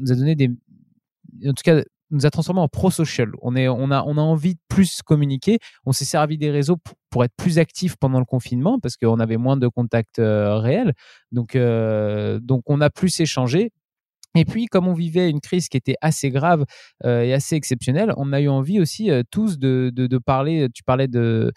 nous 0.00 0.12
a 0.12 0.14
donné 0.14 0.34
des, 0.34 0.50
en 1.46 1.52
tout 1.52 1.62
cas, 1.64 1.82
nous 2.10 2.26
a 2.26 2.30
transformé 2.30 2.60
en 2.60 2.68
pro-social. 2.68 3.30
On, 3.40 3.56
est, 3.56 3.68
on, 3.68 3.90
a, 3.90 4.02
on 4.04 4.16
a 4.18 4.20
envie 4.20 4.54
de 4.54 4.60
plus 4.68 5.00
communiquer. 5.02 5.58
On 5.86 5.92
s'est 5.92 6.04
servi 6.04 6.36
des 6.36 6.50
réseaux 6.50 6.76
pour, 7.10 7.24
être 7.24 7.34
plus 7.36 7.58
actifs 7.58 7.96
pendant 7.96 8.18
le 8.18 8.24
confinement 8.24 8.78
parce 8.78 8.96
qu'on 8.96 9.18
avait 9.18 9.36
moins 9.36 9.56
de 9.56 9.68
contacts 9.68 10.20
réels. 10.20 10.92
Donc, 11.32 11.56
donc, 11.56 12.62
on 12.66 12.80
a 12.80 12.90
plus 12.90 13.18
échangé. 13.20 13.72
Et 14.36 14.44
puis, 14.44 14.66
comme 14.66 14.86
on 14.86 14.94
vivait 14.94 15.28
une 15.28 15.40
crise 15.40 15.68
qui 15.68 15.76
était 15.76 15.96
assez 16.00 16.30
grave 16.30 16.64
euh, 17.04 17.22
et 17.22 17.32
assez 17.32 17.56
exceptionnelle, 17.56 18.12
on 18.16 18.32
a 18.32 18.40
eu 18.40 18.48
envie 18.48 18.80
aussi 18.80 19.10
euh, 19.10 19.22
tous 19.30 19.58
de, 19.58 19.90
de, 19.94 20.18
parler. 20.18 20.68
Tu 20.72 20.84
parlais 20.84 21.08
de 21.08 21.52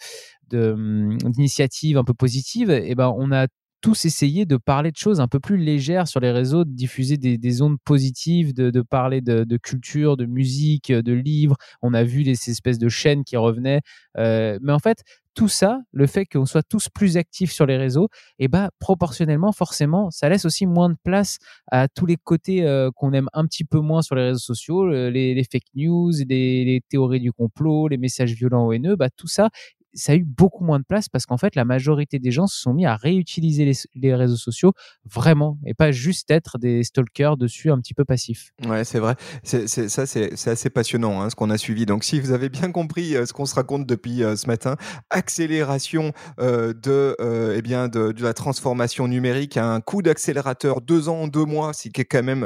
hum, 0.52 1.16
d'initiatives 1.18 1.98
un 1.98 2.04
peu 2.04 2.14
positives. 2.14 2.70
Et 2.70 2.94
ben, 2.94 3.12
on 3.16 3.30
a 3.32 3.46
tous 3.84 4.06
essayer 4.06 4.46
de 4.46 4.56
parler 4.56 4.90
de 4.90 4.96
choses 4.96 5.20
un 5.20 5.28
peu 5.28 5.40
plus 5.40 5.58
légères 5.58 6.08
sur 6.08 6.18
les 6.18 6.30
réseaux, 6.30 6.64
de 6.64 6.72
diffuser 6.72 7.18
des, 7.18 7.36
des 7.36 7.60
ondes 7.60 7.76
positives, 7.84 8.54
de, 8.54 8.80
parler 8.80 9.20
de, 9.20 9.56
culture, 9.58 10.16
de 10.16 10.24
musique, 10.24 10.90
de 10.90 11.12
livres. 11.12 11.56
On 11.82 11.92
a 11.92 12.02
vu 12.02 12.22
les, 12.22 12.34
ces 12.34 12.52
espèces 12.52 12.78
de 12.78 12.88
chaînes 12.88 13.24
qui 13.24 13.36
revenaient. 13.36 13.82
Euh, 14.16 14.58
mais 14.62 14.72
en 14.72 14.78
fait, 14.78 15.02
tout 15.34 15.48
ça, 15.48 15.80
le 15.92 16.06
fait 16.06 16.26
qu'on 16.26 16.46
soit 16.46 16.62
tous 16.62 16.88
plus 16.88 17.16
actifs 17.16 17.52
sur 17.52 17.66
les 17.66 17.76
réseaux, 17.76 18.08
et 18.38 18.44
eh 18.44 18.48
ben 18.48 18.70
proportionnellement, 18.78 19.52
forcément, 19.52 20.10
ça 20.10 20.28
laisse 20.28 20.44
aussi 20.44 20.66
moins 20.66 20.90
de 20.90 20.96
place 21.02 21.38
à 21.70 21.88
tous 21.88 22.06
les 22.06 22.16
côtés 22.16 22.64
euh, 22.64 22.90
qu'on 22.94 23.12
aime 23.12 23.28
un 23.32 23.44
petit 23.46 23.64
peu 23.64 23.80
moins 23.80 24.02
sur 24.02 24.14
les 24.14 24.22
réseaux 24.24 24.38
sociaux, 24.38 24.88
les, 24.88 25.44
fake 25.50 25.62
news, 25.74 26.12
les, 26.28 26.64
les, 26.64 26.80
théories 26.88 27.20
du 27.20 27.32
complot, 27.32 27.88
les 27.88 27.98
messages 27.98 28.34
violents 28.34 28.66
ou 28.66 28.72
haineux, 28.72 28.96
bah, 28.96 29.10
tout 29.16 29.28
ça, 29.28 29.50
ça 29.94 30.12
a 30.12 30.14
eu 30.16 30.24
beaucoup 30.24 30.64
moins 30.64 30.78
de 30.78 30.84
place 30.84 31.08
parce 31.08 31.26
qu'en 31.26 31.36
fait, 31.36 31.54
la 31.54 31.64
majorité 31.64 32.18
des 32.18 32.30
gens 32.30 32.46
se 32.46 32.60
sont 32.60 32.74
mis 32.74 32.86
à 32.86 32.96
réutiliser 32.96 33.72
les, 33.94 34.14
réseaux 34.14 34.36
sociaux 34.36 34.72
vraiment 35.04 35.58
et 35.66 35.74
pas 35.74 35.92
juste 35.92 36.30
être 36.30 36.58
des 36.58 36.84
stalkers 36.84 37.36
dessus 37.36 37.70
un 37.70 37.78
petit 37.78 37.94
peu 37.94 38.04
passifs. 38.04 38.52
Ouais, 38.66 38.84
c'est 38.84 38.98
vrai. 38.98 39.16
C'est, 39.42 39.66
ça, 39.66 40.06
c'est, 40.06 40.48
assez 40.48 40.70
passionnant 40.70 41.22
hein, 41.22 41.30
ce 41.30 41.34
qu'on 41.34 41.50
a 41.50 41.58
suivi. 41.58 41.86
Donc, 41.86 42.04
si 42.04 42.20
vous 42.20 42.32
avez 42.32 42.48
bien 42.48 42.70
compris 42.70 43.16
euh, 43.16 43.26
ce 43.26 43.32
qu'on 43.32 43.46
se 43.46 43.54
raconte 43.54 43.86
depuis 43.86 44.22
euh, 44.22 44.36
ce 44.36 44.46
matin, 44.46 44.76
accélération 45.10 46.12
euh, 46.40 46.72
de, 46.74 47.16
eh 47.56 47.62
bien, 47.62 47.88
de, 47.88 48.12
de, 48.12 48.22
la 48.22 48.34
transformation 48.34 49.08
numérique, 49.08 49.56
un 49.56 49.80
coup 49.80 50.02
d'accélérateur 50.02 50.80
deux 50.80 51.08
ans, 51.08 51.26
deux 51.28 51.44
mois, 51.44 51.72
c'est 51.72 51.90
qui 51.90 52.00
est 52.00 52.04
quand 52.04 52.22
même 52.22 52.44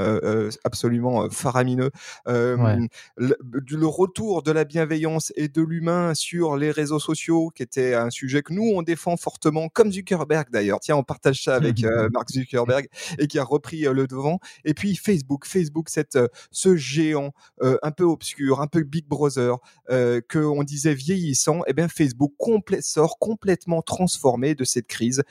absolument 0.64 1.28
faramineux. 1.30 1.90
Le, 2.26 2.88
le 3.16 3.86
retour 3.86 4.42
de 4.42 4.52
la 4.52 4.64
bienveillance 4.64 5.32
et 5.36 5.48
de 5.48 5.62
l'humain 5.62 6.14
sur 6.14 6.56
les 6.56 6.70
réseaux 6.70 6.98
sociaux 6.98 7.37
qui 7.54 7.62
était 7.62 7.94
un 7.94 8.10
sujet 8.10 8.42
que 8.42 8.52
nous, 8.52 8.72
on 8.74 8.82
défend 8.82 9.16
fortement, 9.16 9.68
comme 9.68 9.92
Zuckerberg 9.92 10.50
d'ailleurs. 10.50 10.80
Tiens, 10.80 10.96
on 10.96 11.02
partage 11.02 11.42
ça 11.42 11.54
avec 11.54 11.84
euh, 11.84 12.08
Mark 12.12 12.30
Zuckerberg 12.30 12.88
et 13.18 13.26
qui 13.26 13.38
a 13.38 13.44
repris 13.44 13.86
euh, 13.86 13.92
le 13.92 14.06
devant. 14.06 14.40
Et 14.64 14.74
puis 14.74 14.96
Facebook, 14.96 15.46
Facebook, 15.46 15.88
cette, 15.88 16.16
euh, 16.16 16.28
ce 16.50 16.76
géant 16.76 17.32
un 17.60 17.90
peu 17.90 18.04
obscur, 18.04 18.60
un 18.60 18.66
peu 18.66 18.82
Big 18.82 19.06
Brother, 19.06 19.56
que 19.88 20.38
on 20.38 20.62
disait 20.62 20.94
vieillissant, 20.94 21.60
et 21.60 21.68
eh 21.68 21.72
bien 21.72 21.88
Facebook 21.88 22.32
sort 22.80 23.18
complètement 23.18 23.82
transformé 23.82 24.54
de 24.54 24.64
cette 24.64 24.86
crise, 24.86 25.22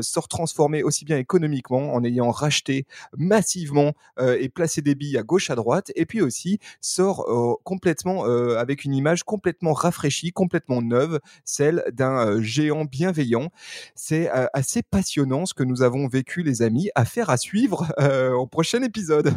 sort 0.00 0.28
transformé 0.28 0.82
aussi 0.82 1.04
bien 1.04 1.18
économiquement 1.18 1.94
en 1.94 2.04
ayant 2.04 2.30
racheté 2.30 2.86
massivement 3.16 3.92
et 4.20 4.48
placé 4.48 4.82
des 4.82 4.94
billes 4.94 5.18
à 5.18 5.22
gauche 5.22 5.50
à 5.50 5.54
droite, 5.54 5.90
et 5.96 6.06
puis 6.06 6.20
aussi 6.20 6.58
sort 6.80 7.60
complètement 7.64 8.24
avec 8.24 8.84
une 8.84 8.94
image 8.94 9.24
complètement 9.24 9.72
rafraîchie, 9.72 10.32
complètement 10.32 10.82
neuve, 10.82 11.20
celle 11.44 11.84
d'un 11.92 12.40
géant 12.42 12.84
bienveillant. 12.84 13.50
C'est 13.94 14.28
assez 14.52 14.82
passionnant 14.82 15.46
ce 15.46 15.54
que 15.54 15.62
nous 15.62 15.82
avons 15.82 16.08
vécu, 16.08 16.42
les 16.42 16.62
amis. 16.62 16.90
Affaire 16.94 17.30
à 17.30 17.36
suivre 17.36 17.92
au 18.36 18.46
prochain 18.46 18.82
épisode. 18.82 19.34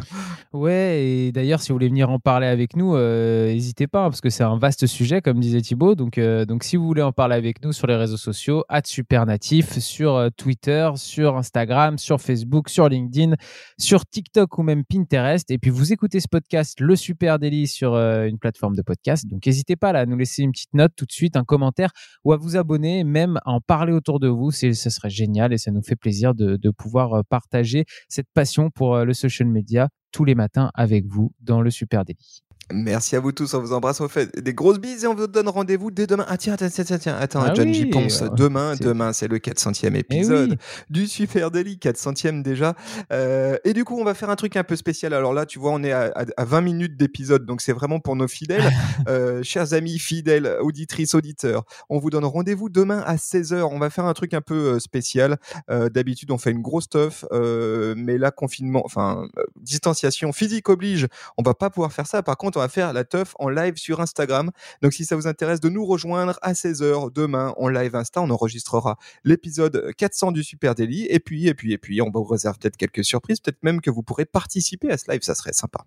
Ouais, 0.52 1.04
et 1.04 1.32
d'ailleurs, 1.32 1.60
si 1.60 1.68
vous 1.68 1.74
voulez 1.74 1.88
venir 1.88 2.10
en 2.10 2.18
parler 2.18 2.46
avec 2.46 2.76
nous, 2.76 2.96
n'hésitez 2.96 3.86
pas, 3.86 4.04
hein, 4.04 4.10
parce 4.10 4.20
que 4.20 4.30
c'est 4.30 4.44
un 4.44 4.58
vaste 4.58 4.86
sujet, 4.86 5.20
comme 5.20 5.40
disait 5.40 5.60
Thibaut. 5.60 5.94
Donc, 5.94 6.18
donc, 6.18 6.64
si 6.64 6.76
vous 6.76 6.86
voulez 6.86 7.02
en 7.02 7.12
parler 7.12 7.36
avec 7.36 7.62
nous 7.64 7.72
sur 7.72 7.86
les 7.86 7.96
réseaux 7.96 8.16
sociaux, 8.16 8.64
Supernatif, 8.84 9.78
sur 9.78 10.28
Twitter, 10.36 10.90
sur 10.96 11.36
Instagram, 11.36 11.98
sur 11.98 12.20
Facebook, 12.20 12.68
sur 12.68 12.88
LinkedIn, 12.88 13.34
sur 13.78 14.06
TikTok 14.06 14.56
ou 14.58 14.62
même 14.62 14.84
Pinterest. 14.84 15.50
Et 15.50 15.58
puis, 15.58 15.70
vous 15.70 15.92
écoutez 15.92 16.20
ce 16.20 16.28
podcast, 16.28 16.80
le 16.80 16.96
Super 16.96 17.38
Daily, 17.38 17.66
sur 17.66 17.94
une 17.96 18.38
plateforme 18.38 18.76
de 18.76 18.82
podcast. 18.82 19.26
Donc, 19.26 19.44
n'hésitez 19.46 19.76
pas 19.76 19.92
là, 19.92 20.00
à 20.00 20.06
nous 20.06 20.16
laisser 20.16 20.42
une 20.42 20.52
petite 20.52 20.74
note 20.74 20.92
tout 20.96 21.04
de 21.04 21.12
suite, 21.12 21.36
un 21.36 21.44
commentaire 21.44 21.90
ou 22.24 22.32
à 22.32 22.36
vous 22.36 22.56
abonner, 22.56 23.04
même 23.04 23.38
à 23.44 23.52
en 23.52 23.60
parler 23.60 23.92
autour 23.92 24.20
de 24.20 24.28
vous. 24.28 24.50
Ce 24.50 24.72
serait 24.72 25.10
génial 25.10 25.52
et 25.52 25.58
ça 25.58 25.70
nous 25.70 25.82
fait 25.82 25.96
plaisir 25.96 26.34
de, 26.34 26.70
pouvoir 26.70 27.14
euh, 27.14 27.22
partager 27.28 27.84
cette 28.08 28.28
passion 28.34 28.70
pour 28.70 28.94
euh, 28.94 29.04
le 29.04 29.14
social 29.14 29.48
media 29.48 29.88
tous 30.12 30.24
les 30.24 30.34
matins 30.34 30.70
avec 30.74 31.06
vous 31.06 31.32
dans 31.40 31.60
le 31.60 31.70
Super 31.70 32.04
Délit. 32.04 32.42
Merci 32.72 33.16
à 33.16 33.20
vous 33.20 33.32
tous, 33.32 33.54
on 33.54 33.60
vous 33.60 33.72
embrasse, 33.72 34.00
on 34.02 34.08
fait 34.08 34.38
des 34.38 34.52
grosses 34.52 34.78
bises 34.78 35.04
et 35.04 35.06
on 35.06 35.14
vous 35.14 35.26
donne 35.26 35.48
rendez-vous 35.48 35.90
dès 35.90 36.06
demain. 36.06 36.26
Ah 36.28 36.36
tiens, 36.36 36.54
tiens, 36.56 36.68
tiens, 36.68 36.98
tiens, 36.98 37.16
attends, 37.18 37.40
ah 37.42 37.54
John, 37.54 37.72
j'y 37.72 37.86
pense. 37.86 38.22
Demain, 38.36 38.74
demain, 38.76 39.14
c'est 39.14 39.26
le 39.26 39.38
400e 39.38 39.92
eh 39.94 39.98
épisode 39.98 40.58
du 40.90 41.06
Super 41.06 41.50
Daily, 41.50 41.76
400e 41.76 42.42
déjà. 42.42 42.74
Euh, 43.10 43.56
et 43.64 43.72
du 43.72 43.84
coup, 43.84 43.98
on 43.98 44.04
va 44.04 44.12
faire 44.12 44.28
un 44.28 44.36
truc 44.36 44.54
un 44.56 44.64
peu 44.64 44.76
spécial. 44.76 45.14
Alors 45.14 45.32
là, 45.32 45.46
tu 45.46 45.58
vois, 45.58 45.72
on 45.72 45.82
est 45.82 45.92
à, 45.92 46.12
à, 46.36 46.44
20 46.44 46.60
minutes 46.60 46.96
d'épisode, 46.98 47.46
donc 47.46 47.62
c'est 47.62 47.72
vraiment 47.72 48.00
pour 48.00 48.16
nos 48.16 48.28
fidèles. 48.28 48.70
euh, 49.08 49.42
chers 49.42 49.72
amis, 49.72 49.98
fidèles, 49.98 50.58
auditrices, 50.60 51.14
auditeurs, 51.14 51.64
on 51.88 51.98
vous 51.98 52.10
donne 52.10 52.26
rendez-vous 52.26 52.68
demain 52.68 53.02
à 53.06 53.16
16h. 53.16 53.62
On 53.62 53.78
va 53.78 53.88
faire 53.88 54.04
un 54.04 54.14
truc 54.14 54.34
un 54.34 54.42
peu 54.42 54.74
euh, 54.74 54.78
spécial. 54.78 55.38
D'habitude, 55.68 56.30
on 56.30 56.38
fait 56.38 56.50
une 56.50 56.62
grosse 56.62 56.84
stuff, 56.84 57.24
mais 57.32 58.18
là, 58.18 58.30
confinement, 58.30 58.82
enfin, 58.84 59.26
distanciation 59.60 60.32
physique 60.32 60.68
oblige, 60.68 61.06
on 61.36 61.42
va 61.42 61.54
pas 61.54 61.70
pouvoir 61.70 61.92
faire 61.92 62.06
ça. 62.06 62.22
Par 62.22 62.36
contre, 62.36 62.57
on 62.58 62.60
va 62.60 62.68
faire 62.68 62.92
la 62.92 63.04
teuf 63.04 63.34
en 63.38 63.48
live 63.48 63.76
sur 63.76 64.00
Instagram. 64.00 64.50
Donc 64.82 64.92
si 64.92 65.04
ça 65.04 65.16
vous 65.16 65.26
intéresse 65.26 65.60
de 65.60 65.68
nous 65.68 65.84
rejoindre 65.84 66.38
à 66.42 66.52
16h 66.52 67.12
demain 67.12 67.54
en 67.56 67.68
live 67.68 67.94
Insta, 67.94 68.20
on 68.20 68.30
enregistrera 68.30 68.98
l'épisode 69.24 69.92
400 69.96 70.32
du 70.32 70.42
Super 70.42 70.74
Daily 70.74 71.06
et 71.06 71.20
puis 71.20 71.46
et 71.46 71.54
puis 71.54 71.72
et 71.72 71.78
puis 71.78 72.02
on 72.02 72.10
vous 72.10 72.24
réserve 72.24 72.58
peut-être 72.58 72.76
quelques 72.76 73.04
surprises, 73.04 73.40
peut-être 73.40 73.62
même 73.62 73.80
que 73.80 73.90
vous 73.90 74.02
pourrez 74.02 74.24
participer 74.24 74.90
à 74.90 74.98
ce 74.98 75.10
live, 75.10 75.22
ça 75.22 75.34
serait 75.34 75.52
sympa. 75.52 75.84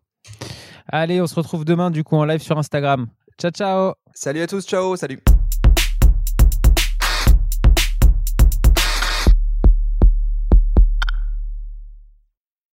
Allez, 0.88 1.22
on 1.22 1.28
se 1.28 1.36
retrouve 1.36 1.66
demain 1.66 1.92
du 1.92 2.04
coup 2.04 2.16
en 2.16 2.26
live 2.26 2.42
sur 2.42 2.58
Instagram. 2.58 3.08
Ciao 3.38 3.52
ciao. 3.52 3.94
Salut 4.14 4.42
à 4.42 4.48
tous, 4.48 4.66
ciao, 4.66 4.96
salut. 4.96 5.20